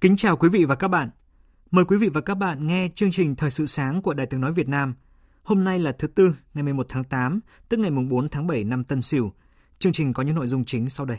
Kính 0.00 0.16
chào 0.16 0.36
quý 0.36 0.48
vị 0.48 0.64
và 0.64 0.74
các 0.74 0.88
bạn. 0.88 1.10
Mời 1.70 1.84
quý 1.84 1.96
vị 1.96 2.08
và 2.08 2.20
các 2.20 2.34
bạn 2.34 2.66
nghe 2.66 2.88
chương 2.94 3.10
trình 3.10 3.36
Thời 3.36 3.50
sự 3.50 3.66
sáng 3.66 4.02
của 4.02 4.14
Đài 4.14 4.26
Tiếng 4.26 4.40
Nói 4.40 4.52
Việt 4.52 4.68
Nam. 4.68 4.94
Hôm 5.42 5.64
nay 5.64 5.78
là 5.78 5.92
thứ 5.92 6.08
Tư, 6.08 6.34
ngày 6.54 6.62
11 6.62 6.86
tháng 6.88 7.04
8, 7.04 7.40
tức 7.68 7.80
ngày 7.80 7.90
4 7.90 8.28
tháng 8.28 8.46
7 8.46 8.64
năm 8.64 8.84
Tân 8.84 9.02
Sửu. 9.02 9.32
Chương 9.78 9.92
trình 9.92 10.12
có 10.12 10.22
những 10.22 10.34
nội 10.34 10.46
dung 10.46 10.64
chính 10.64 10.88
sau 10.88 11.06
đây. 11.06 11.18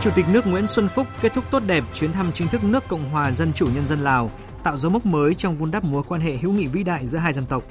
Chủ 0.00 0.10
tịch 0.14 0.26
nước 0.32 0.46
Nguyễn 0.46 0.66
Xuân 0.66 0.88
Phúc 0.88 1.06
kết 1.20 1.32
thúc 1.34 1.44
tốt 1.50 1.62
đẹp 1.66 1.84
chuyến 1.94 2.12
thăm 2.12 2.32
chính 2.34 2.48
thức 2.48 2.64
nước 2.64 2.84
Cộng 2.88 3.10
hòa 3.10 3.32
Dân 3.32 3.52
chủ 3.52 3.66
Nhân 3.74 3.86
dân 3.86 4.00
Lào, 4.00 4.30
tạo 4.62 4.76
dấu 4.76 4.90
mốc 4.90 5.06
mới 5.06 5.34
trong 5.34 5.56
vun 5.56 5.70
đắp 5.70 5.84
mối 5.84 6.02
quan 6.08 6.20
hệ 6.20 6.36
hữu 6.36 6.52
nghị 6.52 6.66
vĩ 6.66 6.82
đại 6.82 7.06
giữa 7.06 7.18
hai 7.18 7.32
dân 7.32 7.46
tộc. 7.46 7.64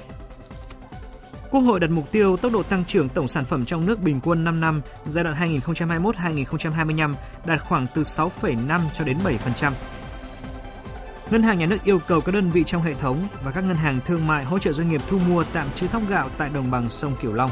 Quốc 1.54 1.62
hội 1.62 1.80
đặt 1.80 1.90
mục 1.90 2.12
tiêu 2.12 2.36
tốc 2.36 2.52
độ 2.52 2.62
tăng 2.62 2.84
trưởng 2.84 3.08
tổng 3.08 3.28
sản 3.28 3.44
phẩm 3.44 3.64
trong 3.64 3.86
nước 3.86 4.00
bình 4.00 4.20
quân 4.24 4.44
5 4.44 4.60
năm 4.60 4.82
giai 5.06 5.24
đoạn 5.24 5.60
2021-2025 5.60 7.14
đạt 7.44 7.60
khoảng 7.60 7.86
từ 7.94 8.02
6,5 8.02 8.80
cho 8.92 9.04
đến 9.04 9.18
7%. 9.24 9.72
Ngân 11.30 11.42
hàng 11.42 11.58
nhà 11.58 11.66
nước 11.66 11.76
yêu 11.84 11.98
cầu 11.98 12.20
các 12.20 12.34
đơn 12.34 12.50
vị 12.50 12.64
trong 12.66 12.82
hệ 12.82 12.94
thống 12.94 13.28
và 13.44 13.50
các 13.50 13.60
ngân 13.60 13.76
hàng 13.76 14.00
thương 14.06 14.26
mại 14.26 14.44
hỗ 14.44 14.58
trợ 14.58 14.72
doanh 14.72 14.88
nghiệp 14.88 15.00
thu 15.08 15.18
mua 15.18 15.44
tạm 15.52 15.66
trữ 15.74 15.86
thóc 15.86 16.02
gạo 16.08 16.28
tại 16.38 16.50
đồng 16.54 16.70
bằng 16.70 16.88
sông 16.88 17.16
kiểu 17.22 17.32
Long. 17.32 17.50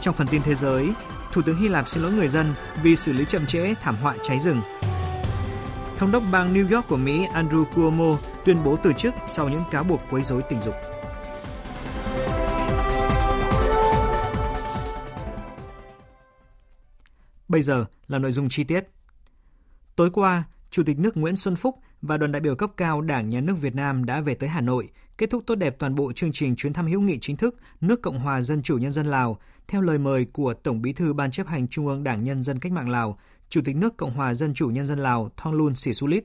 Trong 0.00 0.14
phần 0.14 0.26
tin 0.26 0.42
thế 0.42 0.54
giới, 0.54 0.88
Thủ 1.32 1.42
tướng 1.42 1.56
Hy 1.56 1.68
Lạp 1.68 1.88
xin 1.88 2.02
lỗi 2.02 2.12
người 2.12 2.28
dân 2.28 2.54
vì 2.82 2.96
xử 2.96 3.12
lý 3.12 3.24
chậm 3.24 3.46
trễ 3.46 3.74
thảm 3.82 3.96
họa 4.02 4.14
cháy 4.22 4.38
rừng. 4.38 4.62
Thống 5.98 6.12
đốc 6.12 6.22
bang 6.32 6.54
New 6.54 6.74
York 6.74 6.88
của 6.88 6.96
Mỹ 6.96 7.26
Andrew 7.34 7.64
Cuomo 7.64 8.18
tuyên 8.44 8.64
bố 8.64 8.76
từ 8.76 8.92
chức 8.92 9.14
sau 9.26 9.48
những 9.48 9.62
cáo 9.70 9.84
buộc 9.84 10.00
quấy 10.10 10.22
rối 10.22 10.42
tình 10.50 10.60
dục. 10.62 10.74
Bây 17.58 17.62
giờ 17.62 17.84
là 18.08 18.18
nội 18.18 18.32
dung 18.32 18.48
chi 18.48 18.64
tiết. 18.64 18.84
Tối 19.96 20.10
qua, 20.10 20.44
Chủ 20.70 20.82
tịch 20.86 20.98
nước 20.98 21.16
Nguyễn 21.16 21.36
Xuân 21.36 21.56
Phúc 21.56 21.78
và 22.02 22.16
đoàn 22.16 22.32
đại 22.32 22.40
biểu 22.40 22.56
cấp 22.56 22.70
cao 22.76 23.00
Đảng 23.00 23.28
Nhà 23.28 23.40
nước 23.40 23.54
Việt 23.60 23.74
Nam 23.74 24.04
đã 24.04 24.20
về 24.20 24.34
tới 24.34 24.48
Hà 24.48 24.60
Nội, 24.60 24.88
kết 25.18 25.30
thúc 25.30 25.42
tốt 25.46 25.54
đẹp 25.54 25.76
toàn 25.78 25.94
bộ 25.94 26.12
chương 26.12 26.32
trình 26.32 26.56
chuyến 26.56 26.72
thăm 26.72 26.86
hữu 26.86 27.00
nghị 27.00 27.18
chính 27.20 27.36
thức 27.36 27.56
nước 27.80 28.02
Cộng 28.02 28.18
hòa 28.18 28.40
Dân 28.40 28.62
chủ 28.62 28.78
Nhân 28.78 28.90
dân 28.90 29.06
Lào 29.06 29.38
theo 29.68 29.80
lời 29.80 29.98
mời 29.98 30.26
của 30.32 30.54
Tổng 30.54 30.82
Bí 30.82 30.92
thư 30.92 31.12
Ban 31.12 31.30
chấp 31.30 31.46
hành 31.46 31.68
Trung 31.68 31.86
ương 31.86 32.04
Đảng 32.04 32.24
Nhân 32.24 32.42
dân 32.42 32.58
Cách 32.58 32.72
mạng 32.72 32.88
Lào, 32.88 33.18
Chủ 33.48 33.60
tịch 33.64 33.76
nước 33.76 33.96
Cộng 33.96 34.14
hòa 34.14 34.34
Dân 34.34 34.54
chủ 34.54 34.68
Nhân 34.68 34.86
dân 34.86 34.98
Lào 34.98 35.30
Thonglun 35.36 35.74
Sisulit. 35.74 36.24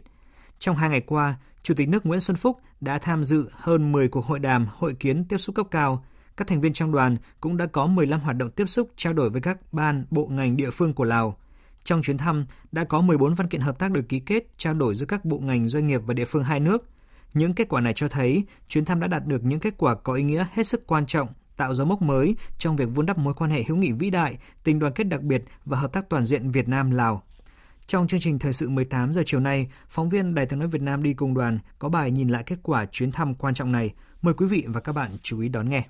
Trong 0.59 0.75
hai 0.75 0.89
ngày 0.89 1.01
qua, 1.01 1.35
Chủ 1.63 1.73
tịch 1.73 1.89
nước 1.89 2.05
Nguyễn 2.05 2.19
Xuân 2.19 2.37
Phúc 2.37 2.59
đã 2.81 2.97
tham 2.97 3.23
dự 3.23 3.49
hơn 3.51 3.91
10 3.91 4.07
cuộc 4.07 4.25
hội 4.25 4.39
đàm, 4.39 4.67
hội 4.71 4.93
kiến 4.93 5.25
tiếp 5.25 5.37
xúc 5.37 5.55
cấp 5.55 5.67
cao, 5.71 6.05
các 6.37 6.47
thành 6.47 6.61
viên 6.61 6.73
trong 6.73 6.91
đoàn 6.91 7.17
cũng 7.41 7.57
đã 7.57 7.65
có 7.65 7.87
15 7.87 8.19
hoạt 8.19 8.37
động 8.37 8.51
tiếp 8.51 8.65
xúc 8.65 8.89
trao 8.95 9.13
đổi 9.13 9.29
với 9.29 9.41
các 9.41 9.73
ban, 9.73 10.05
bộ 10.11 10.27
ngành 10.27 10.57
địa 10.57 10.69
phương 10.69 10.93
của 10.93 11.03
Lào. 11.03 11.37
Trong 11.83 12.01
chuyến 12.01 12.17
thăm, 12.17 12.45
đã 12.71 12.83
có 12.83 13.01
14 13.01 13.33
văn 13.33 13.47
kiện 13.47 13.61
hợp 13.61 13.79
tác 13.79 13.91
được 13.91 14.09
ký 14.09 14.19
kết 14.19 14.43
trao 14.57 14.73
đổi 14.73 14.95
giữa 14.95 15.05
các 15.05 15.25
bộ 15.25 15.39
ngành 15.39 15.67
doanh 15.67 15.87
nghiệp 15.87 16.01
và 16.05 16.13
địa 16.13 16.25
phương 16.25 16.43
hai 16.43 16.59
nước. 16.59 16.89
Những 17.33 17.53
kết 17.53 17.69
quả 17.69 17.81
này 17.81 17.93
cho 17.95 18.07
thấy 18.07 18.43
chuyến 18.67 18.85
thăm 18.85 18.99
đã 18.99 19.07
đạt 19.07 19.25
được 19.25 19.43
những 19.43 19.59
kết 19.59 19.73
quả 19.77 19.95
có 19.95 20.13
ý 20.13 20.23
nghĩa 20.23 20.45
hết 20.53 20.67
sức 20.67 20.87
quan 20.87 21.05
trọng, 21.05 21.27
tạo 21.57 21.73
dấu 21.73 21.87
mốc 21.87 22.01
mới 22.01 22.35
trong 22.57 22.75
việc 22.75 22.89
vun 22.93 23.05
đắp 23.05 23.17
mối 23.17 23.33
quan 23.33 23.51
hệ 23.51 23.63
hữu 23.63 23.77
nghị 23.77 23.91
vĩ 23.91 24.09
đại, 24.09 24.37
tình 24.63 24.79
đoàn 24.79 24.93
kết 24.93 25.03
đặc 25.03 25.21
biệt 25.21 25.43
và 25.65 25.77
hợp 25.77 25.93
tác 25.93 26.09
toàn 26.09 26.25
diện 26.25 26.51
Việt 26.51 26.67
Nam 26.67 26.91
Lào. 26.91 27.23
Trong 27.87 28.07
chương 28.07 28.19
trình 28.19 28.39
thời 28.39 28.53
sự 28.53 28.69
18 28.69 29.13
giờ 29.13 29.23
chiều 29.25 29.39
nay, 29.39 29.67
phóng 29.89 30.09
viên 30.09 30.35
Đài 30.35 30.45
tiếng 30.45 30.59
nói 30.59 30.67
Việt 30.67 30.81
Nam 30.81 31.03
đi 31.03 31.13
cùng 31.13 31.33
đoàn 31.33 31.59
có 31.79 31.89
bài 31.89 32.11
nhìn 32.11 32.29
lại 32.29 32.43
kết 32.45 32.59
quả 32.63 32.85
chuyến 32.85 33.11
thăm 33.11 33.35
quan 33.35 33.53
trọng 33.53 33.71
này. 33.71 33.93
Mời 34.21 34.33
quý 34.33 34.45
vị 34.45 34.65
và 34.67 34.81
các 34.81 34.95
bạn 34.95 35.11
chú 35.21 35.39
ý 35.39 35.49
đón 35.49 35.65
nghe. 35.69 35.83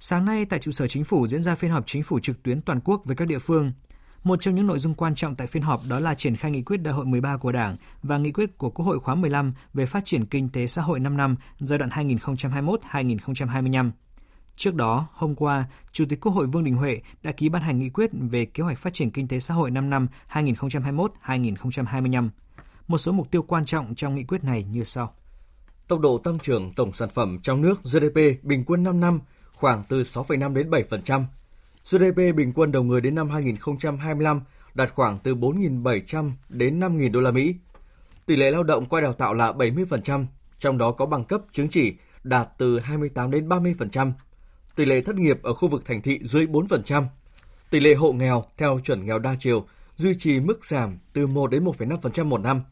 Sáng 0.00 0.24
nay 0.24 0.44
tại 0.44 0.58
trụ 0.58 0.70
sở 0.70 0.88
chính 0.88 1.04
phủ 1.04 1.26
diễn 1.26 1.42
ra 1.42 1.54
phiên 1.54 1.70
họp 1.70 1.86
chính 1.86 2.02
phủ 2.02 2.20
trực 2.20 2.42
tuyến 2.42 2.60
toàn 2.60 2.80
quốc 2.80 3.02
với 3.04 3.16
các 3.16 3.28
địa 3.28 3.38
phương. 3.38 3.72
Một 4.24 4.40
trong 4.40 4.54
những 4.54 4.66
nội 4.66 4.78
dung 4.78 4.94
quan 4.94 5.14
trọng 5.14 5.34
tại 5.34 5.46
phiên 5.46 5.62
họp 5.62 5.82
đó 5.88 5.98
là 5.98 6.14
triển 6.14 6.36
khai 6.36 6.50
nghị 6.50 6.62
quyết 6.62 6.76
đại 6.76 6.94
hội 6.94 7.06
13 7.06 7.36
của 7.36 7.52
Đảng 7.52 7.76
và 8.02 8.18
nghị 8.18 8.32
quyết 8.32 8.58
của 8.58 8.70
Quốc 8.70 8.84
hội 8.84 9.00
khóa 9.00 9.14
15 9.14 9.54
về 9.74 9.86
phát 9.86 10.04
triển 10.04 10.26
kinh 10.26 10.48
tế 10.48 10.66
xã 10.66 10.82
hội 10.82 11.00
5 11.00 11.16
năm 11.16 11.36
giai 11.58 11.78
đoạn 11.78 11.90
2021-2025. 11.90 13.90
Trước 14.56 14.74
đó, 14.74 15.08
hôm 15.12 15.34
qua, 15.34 15.64
Chủ 15.92 16.04
tịch 16.08 16.20
Quốc 16.20 16.32
hội 16.32 16.46
Vương 16.46 16.64
Đình 16.64 16.74
Huệ 16.74 17.00
đã 17.22 17.32
ký 17.32 17.48
ban 17.48 17.62
hành 17.62 17.78
nghị 17.78 17.90
quyết 17.90 18.10
về 18.12 18.44
kế 18.44 18.62
hoạch 18.62 18.78
phát 18.78 18.94
triển 18.94 19.10
kinh 19.10 19.28
tế 19.28 19.38
xã 19.38 19.54
hội 19.54 19.70
5 19.70 19.90
năm 19.90 20.08
2021-2025. 20.32 22.28
Một 22.88 22.98
số 22.98 23.12
mục 23.12 23.30
tiêu 23.30 23.42
quan 23.42 23.64
trọng 23.64 23.94
trong 23.94 24.14
nghị 24.14 24.24
quyết 24.24 24.44
này 24.44 24.62
như 24.62 24.84
sau. 24.84 25.14
Tốc 25.88 26.00
độ 26.00 26.18
tăng 26.18 26.38
trưởng 26.38 26.72
tổng 26.72 26.92
sản 26.92 27.08
phẩm 27.14 27.38
trong 27.42 27.60
nước 27.60 27.82
GDP 27.82 28.42
bình 28.42 28.64
quân 28.66 28.84
5 28.84 29.00
năm 29.00 29.20
khoảng 29.58 29.82
từ 29.88 30.02
6,5 30.02 30.54
đến 30.54 30.70
7%. 30.70 31.24
GDP 31.90 32.36
bình 32.36 32.52
quân 32.54 32.72
đầu 32.72 32.82
người 32.82 33.00
đến 33.00 33.14
năm 33.14 33.30
2025 33.30 34.40
đạt 34.74 34.92
khoảng 34.94 35.18
từ 35.18 35.34
4.700 35.34 36.30
đến 36.48 36.80
5.000 36.80 37.12
đô 37.12 37.20
la 37.20 37.30
Mỹ. 37.30 37.54
Tỷ 38.26 38.36
lệ 38.36 38.50
lao 38.50 38.62
động 38.62 38.86
qua 38.86 39.00
đào 39.00 39.12
tạo 39.12 39.34
là 39.34 39.52
70%, 39.52 40.24
trong 40.58 40.78
đó 40.78 40.90
có 40.90 41.06
bằng 41.06 41.24
cấp 41.24 41.40
chứng 41.52 41.68
chỉ 41.68 41.94
đạt 42.24 42.48
từ 42.58 42.78
28 42.78 43.30
đến 43.30 43.48
30%. 43.48 44.12
Tỷ 44.76 44.84
lệ 44.84 45.00
thất 45.00 45.16
nghiệp 45.16 45.42
ở 45.42 45.54
khu 45.54 45.68
vực 45.68 45.84
thành 45.84 46.02
thị 46.02 46.20
dưới 46.22 46.46
4%. 46.46 47.04
Tỷ 47.70 47.80
lệ 47.80 47.94
hộ 47.94 48.12
nghèo 48.12 48.44
theo 48.56 48.80
chuẩn 48.84 49.06
nghèo 49.06 49.18
đa 49.18 49.36
chiều 49.40 49.66
duy 49.96 50.14
trì 50.18 50.40
mức 50.40 50.64
giảm 50.66 50.98
từ 51.12 51.26
1 51.26 51.50
đến 51.50 51.64
1,5% 51.64 52.26
một 52.26 52.40
năm. 52.40 52.62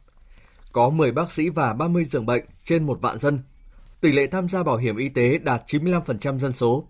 Có 0.72 0.90
10 0.90 1.12
bác 1.12 1.32
sĩ 1.32 1.48
và 1.48 1.72
30 1.72 2.04
giường 2.04 2.26
bệnh 2.26 2.44
trên 2.64 2.86
một 2.86 2.98
vạn 3.00 3.18
dân– 3.18 3.38
Tỷ 4.06 4.12
lệ 4.12 4.26
tham 4.26 4.48
gia 4.48 4.62
bảo 4.62 4.76
hiểm 4.76 4.96
y 4.96 5.08
tế 5.08 5.38
đạt 5.38 5.62
95% 5.66 6.38
dân 6.38 6.52
số. 6.52 6.88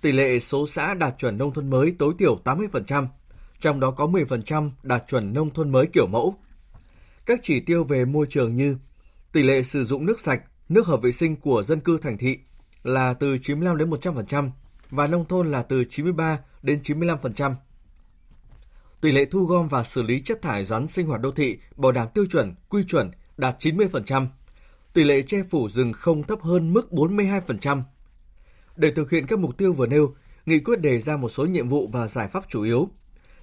Tỷ 0.00 0.12
lệ 0.12 0.38
số 0.38 0.66
xã 0.66 0.94
đạt 0.94 1.14
chuẩn 1.18 1.38
nông 1.38 1.52
thôn 1.52 1.70
mới 1.70 1.94
tối 1.98 2.14
thiểu 2.18 2.40
80%, 2.44 3.06
trong 3.60 3.80
đó 3.80 3.90
có 3.90 4.06
10% 4.06 4.70
đạt 4.82 5.04
chuẩn 5.08 5.32
nông 5.32 5.50
thôn 5.50 5.72
mới 5.72 5.86
kiểu 5.86 6.06
mẫu. 6.06 6.34
Các 7.26 7.40
chỉ 7.42 7.60
tiêu 7.60 7.84
về 7.84 8.04
môi 8.04 8.26
trường 8.30 8.56
như 8.56 8.76
tỷ 9.32 9.42
lệ 9.42 9.62
sử 9.62 9.84
dụng 9.84 10.06
nước 10.06 10.20
sạch, 10.20 10.42
nước 10.68 10.86
hợp 10.86 11.02
vệ 11.02 11.12
sinh 11.12 11.36
của 11.36 11.62
dân 11.62 11.80
cư 11.80 11.98
thành 11.98 12.18
thị 12.18 12.38
là 12.82 13.14
từ 13.14 13.38
95 13.38 13.76
đến 13.76 13.90
100% 13.90 14.50
và 14.90 15.06
nông 15.06 15.24
thôn 15.24 15.50
là 15.50 15.62
từ 15.62 15.84
93 15.84 16.38
đến 16.62 16.80
95%. 16.84 17.54
Tỷ 19.00 19.12
lệ 19.12 19.24
thu 19.24 19.44
gom 19.44 19.68
và 19.68 19.84
xử 19.84 20.02
lý 20.02 20.20
chất 20.20 20.42
thải 20.42 20.64
rắn 20.64 20.86
sinh 20.86 21.06
hoạt 21.06 21.20
đô 21.20 21.30
thị 21.30 21.58
bảo 21.76 21.92
đảm 21.92 22.08
tiêu 22.14 22.26
chuẩn, 22.26 22.54
quy 22.68 22.82
chuẩn 22.84 23.10
đạt 23.36 23.56
90% 23.58 24.26
tỷ 24.92 25.04
lệ 25.04 25.22
che 25.22 25.42
phủ 25.50 25.68
rừng 25.68 25.92
không 25.92 26.22
thấp 26.22 26.42
hơn 26.42 26.72
mức 26.72 26.88
42%. 26.90 27.82
Để 28.76 28.90
thực 28.90 29.10
hiện 29.10 29.26
các 29.26 29.38
mục 29.38 29.58
tiêu 29.58 29.72
vừa 29.72 29.86
nêu, 29.86 30.14
nghị 30.46 30.58
quyết 30.58 30.80
đề 30.80 30.98
ra 30.98 31.16
một 31.16 31.28
số 31.28 31.46
nhiệm 31.46 31.68
vụ 31.68 31.88
và 31.92 32.08
giải 32.08 32.28
pháp 32.28 32.44
chủ 32.48 32.62
yếu. 32.62 32.88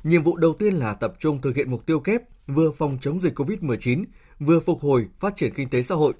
Nhiệm 0.03 0.23
vụ 0.23 0.37
đầu 0.37 0.53
tiên 0.53 0.73
là 0.73 0.93
tập 0.93 1.13
trung 1.19 1.41
thực 1.41 1.55
hiện 1.55 1.71
mục 1.71 1.85
tiêu 1.85 1.99
kép 1.99 2.21
vừa 2.47 2.71
phòng 2.71 2.97
chống 3.01 3.21
dịch 3.21 3.39
COVID-19, 3.39 4.03
vừa 4.39 4.59
phục 4.59 4.81
hồi 4.81 5.07
phát 5.19 5.35
triển 5.35 5.53
kinh 5.53 5.69
tế 5.69 5.83
xã 5.83 5.95
hội, 5.95 6.13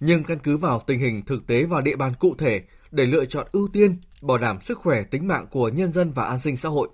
nhưng 0.00 0.24
căn 0.24 0.38
cứ 0.42 0.56
vào 0.56 0.82
tình 0.86 0.98
hình 0.98 1.24
thực 1.24 1.46
tế 1.46 1.64
và 1.64 1.80
địa 1.80 1.96
bàn 1.96 2.12
cụ 2.18 2.34
thể 2.38 2.62
để 2.90 3.06
lựa 3.06 3.24
chọn 3.24 3.46
ưu 3.52 3.68
tiên, 3.72 3.96
bảo 4.22 4.38
đảm 4.38 4.60
sức 4.60 4.78
khỏe 4.78 5.02
tính 5.02 5.28
mạng 5.28 5.46
của 5.50 5.68
nhân 5.68 5.92
dân 5.92 6.12
và 6.12 6.24
an 6.24 6.40
sinh 6.40 6.56
xã 6.56 6.68
hội. 6.68 6.88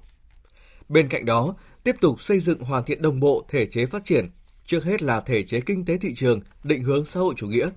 Bên 0.88 1.08
cạnh 1.08 1.25
đó, 1.25 1.54
tiếp 1.84 1.96
tục 2.00 2.22
xây 2.22 2.40
dựng 2.40 2.60
hoàn 2.60 2.84
thiện 2.84 3.02
đồng 3.02 3.20
bộ 3.20 3.44
thể 3.48 3.66
chế 3.66 3.87
phát 3.87 4.04
triển 4.04 4.30
trước 4.66 4.84
hết 4.84 5.02
là 5.02 5.20
thể 5.20 5.43
chế 5.43 5.61
kinh 5.61 5.84
tế 5.84 5.99
thị 5.99 6.14
trường, 6.16 6.40
định 6.64 6.82
hướng 6.82 7.05
xã 7.05 7.20
hội 7.20 7.34
chủ 7.37 7.46
nghĩa, 7.46 7.69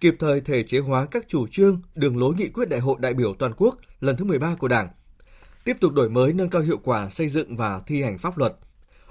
kịp 0.00 0.14
thời 0.18 0.40
thể 0.40 0.62
chế 0.62 0.78
hóa 0.78 1.06
các 1.10 1.24
chủ 1.28 1.46
trương, 1.46 1.80
đường 1.94 2.18
lối 2.18 2.34
nghị 2.34 2.48
quyết 2.48 2.68
đại 2.68 2.80
hội 2.80 2.96
đại 3.00 3.14
biểu 3.14 3.34
toàn 3.38 3.52
quốc 3.56 3.78
lần 4.00 4.16
thứ 4.16 4.24
13 4.24 4.54
của 4.54 4.68
Đảng, 4.68 4.88
tiếp 5.64 5.76
tục 5.80 5.92
đổi 5.92 6.10
mới 6.10 6.32
nâng 6.32 6.50
cao 6.50 6.62
hiệu 6.62 6.78
quả 6.84 7.10
xây 7.10 7.28
dựng 7.28 7.56
và 7.56 7.80
thi 7.86 8.02
hành 8.02 8.18
pháp 8.18 8.38
luật, 8.38 8.56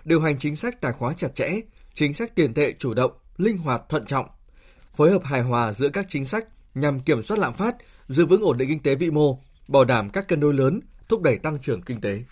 điều 0.06 0.22
hành 0.22 0.40
chính 0.40 0.56
sách 0.56 0.82
tài 0.82 0.94
khóa 0.94 1.14
chặt 1.14 1.36
chẽ, 1.36 1.50
chính 1.94 2.14
sách 2.14 2.36
tiền 2.36 2.54
tệ 2.54 2.74
chủ 2.80 2.94
động, 2.94 3.12
linh 3.38 3.58
hoạt 3.58 3.82
thận 3.90 4.06
trọng, 4.06 4.26
phối 4.92 5.12
hợp 5.12 5.24
hài 5.24 5.42
hòa 5.42 5.74
giữa 5.74 5.90
các 5.90 6.06
chính 6.10 6.26
sách 6.26 6.46
nhằm 6.76 7.00
kiểm 7.00 7.24
soát 7.24 7.38
lạm 7.38 7.54
phát, 7.54 7.76
giữ 8.08 8.26
vững 8.26 8.42
ổn 8.42 8.58
định 8.58 8.70
kinh 8.70 8.80
tế 8.80 8.96
vĩ 8.96 9.12
mô, 9.12 9.40
bảo 9.68 9.86
đảm 9.86 10.10
các 10.10 10.28
cân 10.28 10.40
đối 10.40 10.54
lớn, 10.54 10.80
thúc 11.10 11.22
đẩy 11.22 11.38
tăng 11.38 11.60
trưởng 11.60 11.82
kinh 11.82 12.02
tế. 12.02 12.24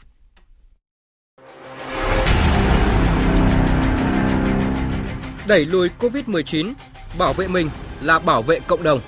Đẩy 5.49 5.65
lùi 5.65 5.89
COVID-19, 5.99 6.73
bảo 7.17 7.33
vệ 7.33 7.47
mình 7.47 7.69
là 8.01 8.19
bảo 8.19 8.41
vệ 8.41 8.59
cộng 8.59 8.83
đồng. 8.83 8.99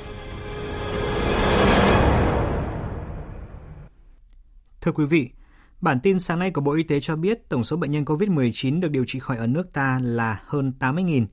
Thưa 4.81 4.91
quý 4.91 5.05
vị, 5.05 5.29
bản 5.81 5.99
tin 5.99 6.19
sáng 6.19 6.39
nay 6.39 6.51
của 6.51 6.61
Bộ 6.61 6.71
Y 6.71 6.83
tế 6.83 6.99
cho 6.99 7.15
biết 7.15 7.49
tổng 7.49 7.63
số 7.63 7.77
bệnh 7.77 7.91
nhân 7.91 8.03
COVID-19 8.03 8.79
được 8.79 8.91
điều 8.91 9.03
trị 9.07 9.19
khỏi 9.19 9.37
ở 9.37 9.47
nước 9.47 9.73
ta 9.73 9.99
là 10.03 10.41
hơn 10.45 10.73
80.000 10.79 11.25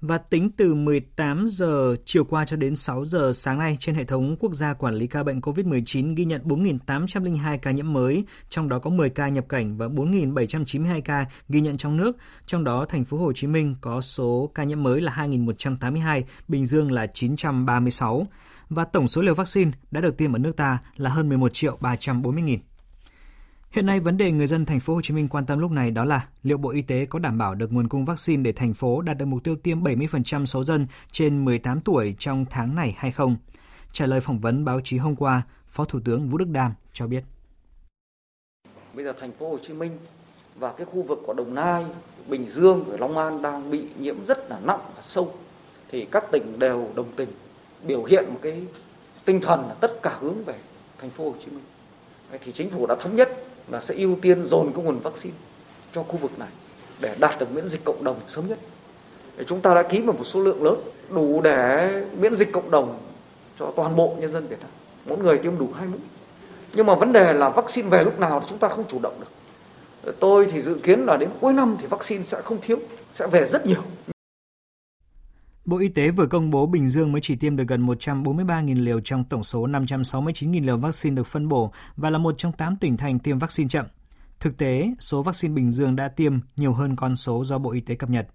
và 0.00 0.18
tính 0.18 0.50
từ 0.56 0.74
18 0.74 1.46
giờ 1.48 1.96
chiều 2.04 2.24
qua 2.24 2.44
cho 2.44 2.56
đến 2.56 2.76
6 2.76 3.04
giờ 3.04 3.32
sáng 3.34 3.58
nay 3.58 3.76
trên 3.80 3.94
hệ 3.94 4.04
thống 4.04 4.36
quốc 4.40 4.54
gia 4.54 4.74
quản 4.74 4.94
lý 4.94 5.06
ca 5.06 5.22
bệnh 5.22 5.40
COVID-19 5.40 6.14
ghi 6.16 6.24
nhận 6.24 6.42
4.802 6.44 7.58
ca 7.58 7.70
nhiễm 7.70 7.92
mới, 7.92 8.24
trong 8.48 8.68
đó 8.68 8.78
có 8.78 8.90
10 8.90 9.10
ca 9.10 9.28
nhập 9.28 9.44
cảnh 9.48 9.76
và 9.76 9.86
4.792 9.86 11.00
ca 11.04 11.26
ghi 11.48 11.60
nhận 11.60 11.76
trong 11.76 11.96
nước, 11.96 12.16
trong 12.46 12.64
đó 12.64 12.86
thành 12.88 13.04
phố 13.04 13.18
Hồ 13.18 13.32
Chí 13.32 13.46
Minh 13.46 13.74
có 13.80 14.00
số 14.00 14.50
ca 14.54 14.64
nhiễm 14.64 14.82
mới 14.82 15.00
là 15.00 15.12
2.182, 15.12 16.22
Bình 16.48 16.64
Dương 16.64 16.92
là 16.92 17.06
936 17.06 18.26
và 18.68 18.84
tổng 18.84 19.08
số 19.08 19.22
liều 19.22 19.34
vaccine 19.34 19.70
đã 19.90 20.00
được 20.00 20.16
tiêm 20.16 20.32
ở 20.32 20.38
nước 20.38 20.56
ta 20.56 20.78
là 20.96 21.10
hơn 21.10 21.28
11 21.28 21.52
triệu 21.52 21.78
340 21.80 22.42
nghìn. 22.42 22.60
Hiện 23.72 23.86
nay 23.86 24.00
vấn 24.00 24.16
đề 24.16 24.30
người 24.30 24.46
dân 24.46 24.64
thành 24.64 24.80
phố 24.80 24.94
Hồ 24.94 25.00
Chí 25.02 25.14
Minh 25.14 25.28
quan 25.28 25.46
tâm 25.46 25.58
lúc 25.58 25.70
này 25.70 25.90
đó 25.90 26.04
là 26.04 26.28
liệu 26.42 26.58
Bộ 26.58 26.70
Y 26.70 26.82
tế 26.82 27.06
có 27.06 27.18
đảm 27.18 27.38
bảo 27.38 27.54
được 27.54 27.72
nguồn 27.72 27.88
cung 27.88 28.04
vaccine 28.04 28.42
để 28.42 28.52
thành 28.52 28.74
phố 28.74 29.00
đạt 29.00 29.18
được 29.18 29.24
mục 29.26 29.44
tiêu 29.44 29.56
tiêm 29.56 29.82
70% 29.82 30.44
số 30.44 30.64
dân 30.64 30.86
trên 31.10 31.44
18 31.44 31.80
tuổi 31.80 32.14
trong 32.18 32.44
tháng 32.50 32.74
này 32.74 32.94
hay 32.96 33.12
không? 33.12 33.36
Trả 33.92 34.06
lời 34.06 34.20
phỏng 34.20 34.38
vấn 34.38 34.64
báo 34.64 34.80
chí 34.84 34.96
hôm 34.96 35.16
qua, 35.16 35.42
Phó 35.68 35.84
Thủ 35.84 36.00
tướng 36.04 36.28
Vũ 36.28 36.38
Đức 36.38 36.48
Đam 36.48 36.74
cho 36.92 37.06
biết. 37.06 37.24
Bây 38.94 39.04
giờ 39.04 39.12
thành 39.20 39.32
phố 39.32 39.50
Hồ 39.50 39.58
Chí 39.62 39.74
Minh 39.74 39.98
và 40.58 40.72
cái 40.72 40.86
khu 40.86 41.02
vực 41.02 41.18
của 41.26 41.34
Đồng 41.34 41.54
Nai, 41.54 41.84
Bình 42.28 42.48
Dương 42.48 42.84
và 42.86 42.96
Long 42.96 43.18
An 43.18 43.42
đang 43.42 43.70
bị 43.70 43.84
nhiễm 43.98 44.26
rất 44.26 44.50
là 44.50 44.60
nặng 44.60 44.80
và 44.96 45.02
sâu 45.02 45.34
thì 45.90 46.06
các 46.10 46.24
tỉnh 46.32 46.58
đều 46.58 46.88
đồng 46.94 47.12
tình 47.16 47.28
biểu 47.86 48.04
hiện 48.04 48.24
một 48.28 48.38
cái 48.42 48.62
tinh 49.24 49.40
thần 49.40 49.60
là 49.60 49.74
tất 49.80 50.02
cả 50.02 50.16
hướng 50.20 50.44
về 50.44 50.54
thành 50.98 51.10
phố 51.10 51.24
Hồ 51.24 51.34
Chí 51.44 51.50
Minh. 51.50 51.64
Thì 52.44 52.52
chính 52.52 52.70
phủ 52.70 52.86
đã 52.86 52.96
thống 53.00 53.16
nhất 53.16 53.39
là 53.70 53.80
sẽ 53.80 53.94
ưu 53.94 54.16
tiên 54.22 54.44
dồn 54.44 54.72
cái 54.72 54.84
nguồn 54.84 55.00
vaccine 55.00 55.34
cho 55.92 56.02
khu 56.02 56.16
vực 56.16 56.38
này 56.38 56.48
để 57.00 57.14
đạt 57.18 57.38
được 57.40 57.52
miễn 57.52 57.68
dịch 57.68 57.84
cộng 57.84 58.04
đồng 58.04 58.20
sớm 58.28 58.46
nhất. 58.46 58.58
Để 59.36 59.44
chúng 59.44 59.60
ta 59.60 59.74
đã 59.74 59.82
ký 59.82 60.00
vào 60.00 60.16
một 60.18 60.24
số 60.24 60.40
lượng 60.40 60.62
lớn 60.62 60.80
đủ 61.08 61.40
để 61.40 61.90
miễn 62.18 62.34
dịch 62.34 62.52
cộng 62.52 62.70
đồng 62.70 62.98
cho 63.58 63.72
toàn 63.76 63.96
bộ 63.96 64.16
nhân 64.18 64.32
dân 64.32 64.48
Việt 64.48 64.60
Nam. 64.60 64.70
Mỗi 65.06 65.18
người 65.18 65.38
tiêm 65.38 65.58
đủ 65.58 65.68
hai 65.74 65.86
mũi. 65.86 66.00
Nhưng 66.74 66.86
mà 66.86 66.94
vấn 66.94 67.12
đề 67.12 67.32
là 67.32 67.48
vaccine 67.48 67.88
về 67.88 68.04
lúc 68.04 68.18
nào 68.18 68.40
thì 68.40 68.46
chúng 68.48 68.58
ta 68.58 68.68
không 68.68 68.84
chủ 68.88 68.98
động 69.02 69.20
được. 69.20 69.32
Tôi 70.20 70.46
thì 70.46 70.60
dự 70.60 70.74
kiến 70.82 71.06
là 71.06 71.16
đến 71.16 71.28
cuối 71.40 71.52
năm 71.52 71.76
thì 71.80 71.86
vaccine 71.86 72.24
sẽ 72.24 72.42
không 72.42 72.58
thiếu, 72.62 72.78
sẽ 73.14 73.26
về 73.26 73.46
rất 73.46 73.66
nhiều. 73.66 73.82
Bộ 75.64 75.78
Y 75.78 75.88
tế 75.88 76.10
vừa 76.10 76.26
công 76.26 76.50
bố 76.50 76.66
Bình 76.66 76.88
Dương 76.88 77.12
mới 77.12 77.20
chỉ 77.20 77.36
tiêm 77.36 77.56
được 77.56 77.68
gần 77.68 77.86
143.000 77.86 78.84
liều 78.84 79.00
trong 79.00 79.24
tổng 79.24 79.44
số 79.44 79.66
569.000 79.66 80.66
liều 80.66 80.76
vaccine 80.76 81.16
được 81.16 81.26
phân 81.26 81.48
bổ 81.48 81.72
và 81.96 82.10
là 82.10 82.18
một 82.18 82.34
trong 82.38 82.52
8 82.52 82.76
tỉnh 82.76 82.96
thành 82.96 83.18
tiêm 83.18 83.38
vaccine 83.38 83.68
chậm. 83.68 83.86
Thực 84.40 84.56
tế, 84.56 84.90
số 84.98 85.22
vaccine 85.22 85.54
Bình 85.54 85.70
Dương 85.70 85.96
đã 85.96 86.08
tiêm 86.08 86.38
nhiều 86.56 86.72
hơn 86.72 86.96
con 86.96 87.16
số 87.16 87.44
do 87.44 87.58
Bộ 87.58 87.70
Y 87.70 87.80
tế 87.80 87.94
cập 87.94 88.10
nhật. 88.10 88.26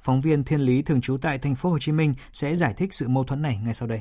Phóng 0.00 0.20
viên 0.20 0.44
Thiên 0.44 0.60
Lý 0.60 0.82
thường 0.82 1.00
trú 1.00 1.16
tại 1.16 1.38
thành 1.38 1.54
phố 1.54 1.70
Hồ 1.70 1.78
Chí 1.78 1.92
Minh 1.92 2.14
sẽ 2.32 2.54
giải 2.54 2.74
thích 2.76 2.94
sự 2.94 3.08
mâu 3.08 3.24
thuẫn 3.24 3.42
này 3.42 3.60
ngay 3.64 3.74
sau 3.74 3.88
đây. 3.88 4.00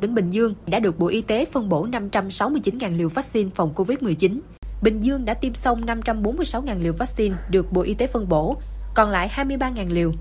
Tỉnh 0.00 0.14
Bình 0.14 0.30
Dương 0.30 0.54
đã 0.66 0.78
được 0.78 0.98
Bộ 0.98 1.06
Y 1.06 1.22
tế 1.22 1.44
phân 1.44 1.68
bổ 1.68 1.86
569.000 1.86 2.96
liều 2.96 3.08
vaccine 3.08 3.50
phòng 3.54 3.72
COVID-19. 3.74 4.40
Bình 4.82 5.00
Dương 5.00 5.24
đã 5.24 5.34
tiêm 5.34 5.54
xong 5.54 5.86
546.000 5.86 6.78
liều 6.78 6.92
vaccine 6.92 7.36
được 7.50 7.72
Bộ 7.72 7.82
Y 7.82 7.94
tế 7.94 8.06
phân 8.06 8.28
bổ, 8.28 8.56
còn 8.94 9.10
lại 9.10 9.30
23.000 9.34 9.88
liều 9.88 10.12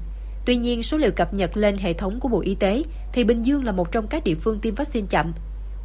Tuy 0.46 0.56
nhiên, 0.56 0.84
số 0.84 0.98
liệu 0.98 1.12
cập 1.12 1.34
nhật 1.34 1.58
lên 1.58 1.78
hệ 1.78 1.94
thống 1.94 2.20
của 2.20 2.30
Bộ 2.30 2.42
Y 2.42 2.56
tế 2.56 2.84
thì 3.12 3.24
Bình 3.24 3.42
Dương 3.42 3.64
là 3.64 3.72
một 3.72 3.92
trong 3.92 4.08
các 4.08 4.24
địa 4.24 4.36
phương 4.36 4.60
tiêm 4.60 4.76
vaccine 4.76 5.08
chậm. 5.10 5.34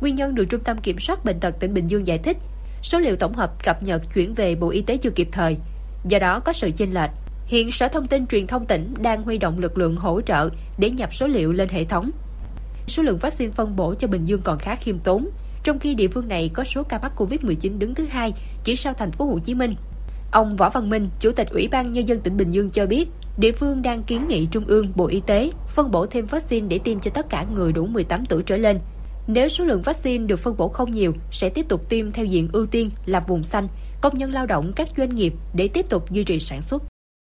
Nguyên 0.00 0.14
nhân 0.14 0.34
được 0.34 0.44
Trung 0.44 0.60
tâm 0.64 0.78
Kiểm 0.78 1.00
soát 1.00 1.24
Bệnh 1.24 1.40
tật 1.40 1.54
tỉnh 1.60 1.74
Bình 1.74 1.86
Dương 1.86 2.06
giải 2.06 2.18
thích, 2.18 2.36
số 2.82 2.98
liệu 2.98 3.16
tổng 3.16 3.34
hợp 3.34 3.64
cập 3.64 3.82
nhật 3.82 4.02
chuyển 4.14 4.34
về 4.34 4.54
Bộ 4.54 4.70
Y 4.70 4.82
tế 4.82 4.96
chưa 4.96 5.10
kịp 5.10 5.28
thời, 5.32 5.56
do 6.04 6.18
đó 6.18 6.40
có 6.40 6.52
sự 6.52 6.70
chênh 6.76 6.94
lệch. 6.94 7.10
Hiện 7.46 7.72
Sở 7.72 7.88
Thông 7.88 8.06
tin 8.06 8.26
Truyền 8.26 8.46
thông 8.46 8.66
tỉnh 8.66 8.94
đang 9.00 9.22
huy 9.22 9.38
động 9.38 9.58
lực 9.58 9.78
lượng 9.78 9.96
hỗ 9.96 10.20
trợ 10.20 10.48
để 10.78 10.90
nhập 10.90 11.14
số 11.14 11.26
liệu 11.26 11.52
lên 11.52 11.68
hệ 11.68 11.84
thống. 11.84 12.10
Số 12.86 13.02
lượng 13.02 13.18
vaccine 13.18 13.52
phân 13.52 13.76
bổ 13.76 13.94
cho 13.94 14.08
Bình 14.08 14.24
Dương 14.24 14.40
còn 14.44 14.58
khá 14.58 14.76
khiêm 14.76 14.98
tốn, 14.98 15.28
trong 15.64 15.78
khi 15.78 15.94
địa 15.94 16.08
phương 16.08 16.28
này 16.28 16.50
có 16.54 16.64
số 16.64 16.82
ca 16.82 16.98
mắc 16.98 17.12
Covid-19 17.16 17.78
đứng 17.78 17.94
thứ 17.94 18.06
hai 18.10 18.32
chỉ 18.64 18.76
sau 18.76 18.94
thành 18.94 19.10
phố 19.10 19.24
Hồ 19.24 19.38
Chí 19.38 19.54
Minh. 19.54 19.74
Ông 20.30 20.56
Võ 20.56 20.70
Văn 20.70 20.90
Minh, 20.90 21.08
Chủ 21.20 21.32
tịch 21.32 21.48
Ủy 21.50 21.68
ban 21.68 21.92
Nhân 21.92 22.08
dân 22.08 22.20
tỉnh 22.20 22.36
Bình 22.36 22.50
Dương 22.50 22.70
cho 22.70 22.86
biết, 22.86 23.08
địa 23.38 23.52
phương 23.52 23.82
đang 23.82 24.02
kiến 24.02 24.28
nghị 24.28 24.46
Trung 24.46 24.64
ương, 24.64 24.92
Bộ 24.94 25.06
Y 25.06 25.20
tế 25.26 25.50
phân 25.68 25.90
bổ 25.90 26.06
thêm 26.06 26.26
vaccine 26.26 26.68
để 26.68 26.78
tiêm 26.78 27.00
cho 27.00 27.10
tất 27.10 27.26
cả 27.28 27.46
người 27.54 27.72
đủ 27.72 27.86
18 27.86 28.26
tuổi 28.26 28.42
trở 28.42 28.56
lên. 28.56 28.78
Nếu 29.26 29.48
số 29.48 29.64
lượng 29.64 29.82
vaccine 29.82 30.26
được 30.26 30.36
phân 30.36 30.56
bổ 30.56 30.68
không 30.68 30.90
nhiều, 30.90 31.12
sẽ 31.30 31.48
tiếp 31.48 31.68
tục 31.68 31.88
tiêm 31.88 32.12
theo 32.12 32.24
diện 32.24 32.48
ưu 32.52 32.66
tiên 32.66 32.90
là 33.06 33.20
vùng 33.20 33.44
xanh, 33.44 33.68
công 34.00 34.18
nhân 34.18 34.32
lao 34.32 34.46
động 34.46 34.72
các 34.76 34.88
doanh 34.96 35.14
nghiệp 35.14 35.34
để 35.54 35.68
tiếp 35.68 35.88
tục 35.88 36.10
duy 36.10 36.24
trì 36.24 36.38
sản 36.38 36.62
xuất 36.62 36.82